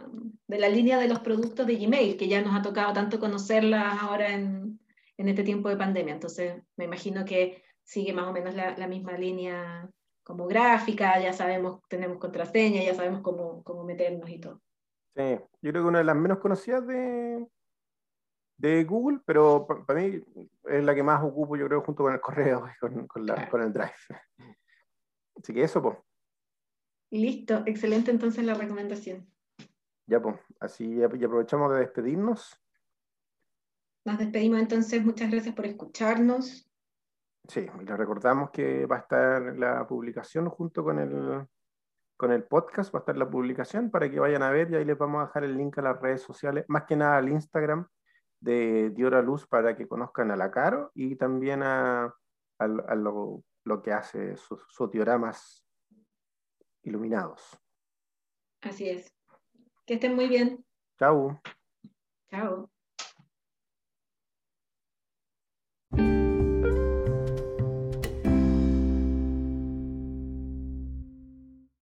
de 0.49 0.59
la 0.59 0.69
línea 0.69 0.99
de 0.99 1.09
los 1.09 1.21
productos 1.21 1.67
de 1.67 1.77
Gmail, 1.77 2.17
que 2.17 2.29
ya 2.29 2.43
nos 2.43 2.55
ha 2.55 2.63
tocado 2.63 2.93
tanto 2.93 3.19
conocerla 3.19 3.99
ahora 4.01 4.33
en, 4.33 4.79
en 5.17 5.29
este 5.29 5.43
tiempo 5.43 5.69
de 5.69 5.77
pandemia, 5.77 6.15
entonces 6.15 6.63
me 6.77 6.85
imagino 6.85 7.25
que 7.25 7.63
sigue 7.83 8.13
más 8.13 8.27
o 8.27 8.33
menos 8.33 8.55
la, 8.55 8.77
la, 8.77 8.87
misma 8.87 9.13
línea 9.17 9.89
como 10.23 10.47
gráfica, 10.47 11.21
ya 11.21 11.33
sabemos, 11.33 11.81
tenemos 11.89 12.19
contraseña, 12.19 12.83
ya 12.83 12.95
sabemos 12.95 13.23
cómo, 13.23 13.63
cómo 13.63 13.85
meternos 13.85 14.29
y 14.29 14.41
todo. 14.41 14.61
Sí, 15.15 15.39
yo 15.63 15.71
creo 15.71 15.83
que 15.85 15.89
una 15.89 15.99
de 15.99 16.05
las 16.05 16.17
menos 16.17 16.39
conocidas 16.39 16.87
de, 16.87 17.47
de 18.59 18.85
Google, 18.85 19.21
pero 19.25 19.67
para 19.87 20.01
mí 20.01 20.21
es 20.65 20.85
la 20.85 20.95
que 20.95 21.03
más 21.03 21.23
ocupo, 21.23 21.57
yo 21.57 21.67
creo, 21.67 21.83
junto 21.83 22.03
con 22.03 22.13
el 22.13 22.21
correo 22.21 22.67
y 22.67 22.77
con, 22.81 23.07
con, 23.07 23.27
la, 23.27 23.35
claro. 23.35 23.51
con 23.51 23.63
el 23.63 23.73
Drive. 23.73 23.93
Así 25.37 25.53
que 25.53 25.63
eso, 25.63 25.83
pues. 25.83 25.97
Listo, 27.11 27.63
excelente 27.67 28.11
entonces 28.11 28.45
la 28.45 28.55
recomendación. 28.55 29.31
Ya, 30.07 30.21
pues, 30.21 30.37
así 30.61 30.97
ya 30.97 31.07
aprovechamos 31.07 31.73
de 31.73 31.81
despedirnos. 31.81 32.61
Nos 34.05 34.19
despedimos 34.19 34.61
entonces, 34.61 35.05
muchas 35.05 35.31
gracias 35.31 35.55
por 35.55 35.67
escucharnos. 35.67 36.71
Sí, 37.49 37.61
y 37.61 37.85
les 37.85 37.97
recordamos 37.97 38.51
que 38.51 38.87
va 38.87 38.97
a 38.97 39.01
estar 39.01 39.57
la 39.57 39.87
publicación 39.87 40.49
junto 40.49 40.85
con 40.85 40.99
el, 40.99 41.47
con 42.17 42.33
el 42.33 42.45
podcast, 42.45 42.95
va 42.95 43.01
a 43.01 43.03
estar 43.03 43.17
la 43.17 43.29
publicación 43.29 43.91
para 43.91 44.11
que 44.11 44.21
vayan 44.21 44.43
a 44.43 44.51
ver 44.51 44.71
y 44.71 44.77
ahí 44.77 44.85
les 44.85 44.99
vamos 44.99 45.23
a 45.23 45.27
dejar 45.27 45.45
el 45.45 45.57
link 45.57 45.79
a 45.79 45.83
las 45.83 46.01
redes 46.01 46.23
sociales, 46.23 46.65
más 46.69 46.85
que 46.85 46.97
nada 46.97 47.19
al 47.19 47.29
Instagram 47.29 47.87
de 48.41 48.91
Diora 48.91 49.23
Luz 49.23 49.47
para 49.47 49.77
que 49.77 49.89
conozcan 49.89 50.31
a 50.31 50.37
la 50.37 50.51
Caro 50.51 50.93
y 50.95 51.17
también 51.17 51.63
a, 51.63 52.05
a, 52.05 52.65
a 52.65 52.95
lo 52.95 53.43
lo 53.67 53.83
que 53.83 53.93
hace 53.93 54.37
sus, 54.37 54.61
sus 54.69 54.91
dioramas 54.91 55.67
iluminados. 56.83 57.61
Así 58.63 58.89
es. 58.89 59.16
Que 59.87 59.95
estén 59.95 60.17
muy 60.17 60.27
bien. 60.27 60.65
Chao. 60.99 61.41
Chao. 62.29 62.69